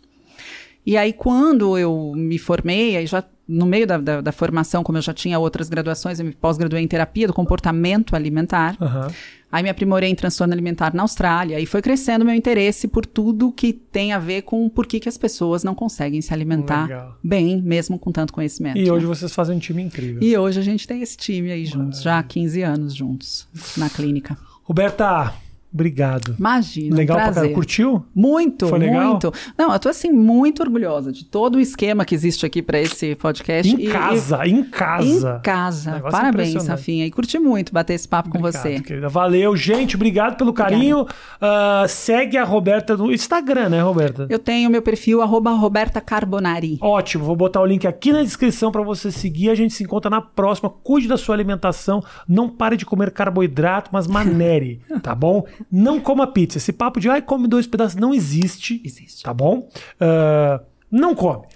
[0.87, 4.99] E aí, quando eu me formei, aí já no meio da, da, da formação, como
[4.99, 8.77] eu já tinha outras graduações, eu me pós-graduei em terapia do comportamento alimentar.
[8.81, 9.09] Aham.
[9.51, 11.61] Aí me aprimorei em transtorno alimentar na Austrália.
[11.61, 15.09] E foi crescendo meu interesse por tudo que tem a ver com por que, que
[15.09, 17.17] as pessoas não conseguem se alimentar Legal.
[17.23, 18.79] bem, mesmo com tanto conhecimento.
[18.79, 18.93] E né?
[18.93, 20.21] hoje vocês fazem um time incrível.
[20.21, 23.89] E hoje a gente tem esse time aí juntos, já há 15 anos juntos, na
[23.89, 24.37] clínica.
[24.65, 25.33] Roberta,
[25.77, 26.35] obrigado.
[26.39, 27.55] Imagina, Legal um pra caramba.
[27.55, 28.05] Curtiu?
[28.15, 29.11] Muito, Foi legal?
[29.11, 29.33] muito.
[29.57, 33.15] Não, eu tô assim muito orgulhosa de todo o esquema que existe aqui para esse
[33.15, 33.73] podcast.
[33.73, 35.37] Em E- casa, em e- casa.
[35.39, 36.01] Em casa.
[36.11, 36.63] Parabéns.
[36.63, 37.07] Safinha.
[37.07, 38.81] E curti muito bater esse papo com Obrigado, você.
[38.81, 39.09] querida.
[39.09, 39.95] Valeu, gente.
[39.97, 41.07] Obrigado pelo carinho.
[41.41, 44.27] Ah, segue a Roberta no Instagram, né, Roberta?
[44.31, 46.79] Eu tenho meu perfil, arroba Roberta Carbonari.
[46.81, 49.51] Ótimo, vou botar o link aqui na descrição para você seguir.
[49.51, 50.71] A gente se encontra na próxima.
[50.71, 52.03] Cuide da sua alimentação.
[52.29, 55.45] Não pare de comer carboidrato, mas manere, tá bom?
[55.71, 56.59] Não coma pizza.
[56.59, 58.81] Esse papo de ai, come dois pedaços não existe.
[58.85, 59.23] Existe.
[59.23, 59.69] Tá bom?
[60.01, 60.61] Ah,
[60.91, 61.47] não come.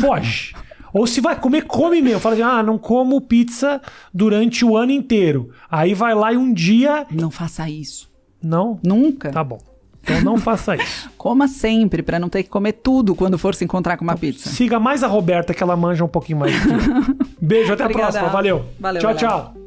[0.00, 0.54] Foge.
[0.92, 2.20] Ou se vai comer, come mesmo.
[2.20, 3.82] Fala assim, ah, não como pizza
[4.14, 5.50] durante o ano inteiro.
[5.70, 7.06] Aí vai lá e um dia.
[7.10, 8.10] Não faça isso.
[8.42, 8.80] Não?
[8.82, 9.30] Nunca.
[9.30, 9.58] Tá bom.
[10.02, 11.10] Então não faça isso.
[11.18, 14.48] Coma sempre, para não ter que comer tudo quando for se encontrar com uma pizza.
[14.48, 16.54] Siga mais a Roberta, que ela manja um pouquinho mais.
[17.42, 18.12] Beijo, até a Obrigada.
[18.12, 18.32] próxima.
[18.32, 18.64] Valeu.
[18.78, 19.28] Valeu, tchau, valeu.
[19.28, 19.65] tchau.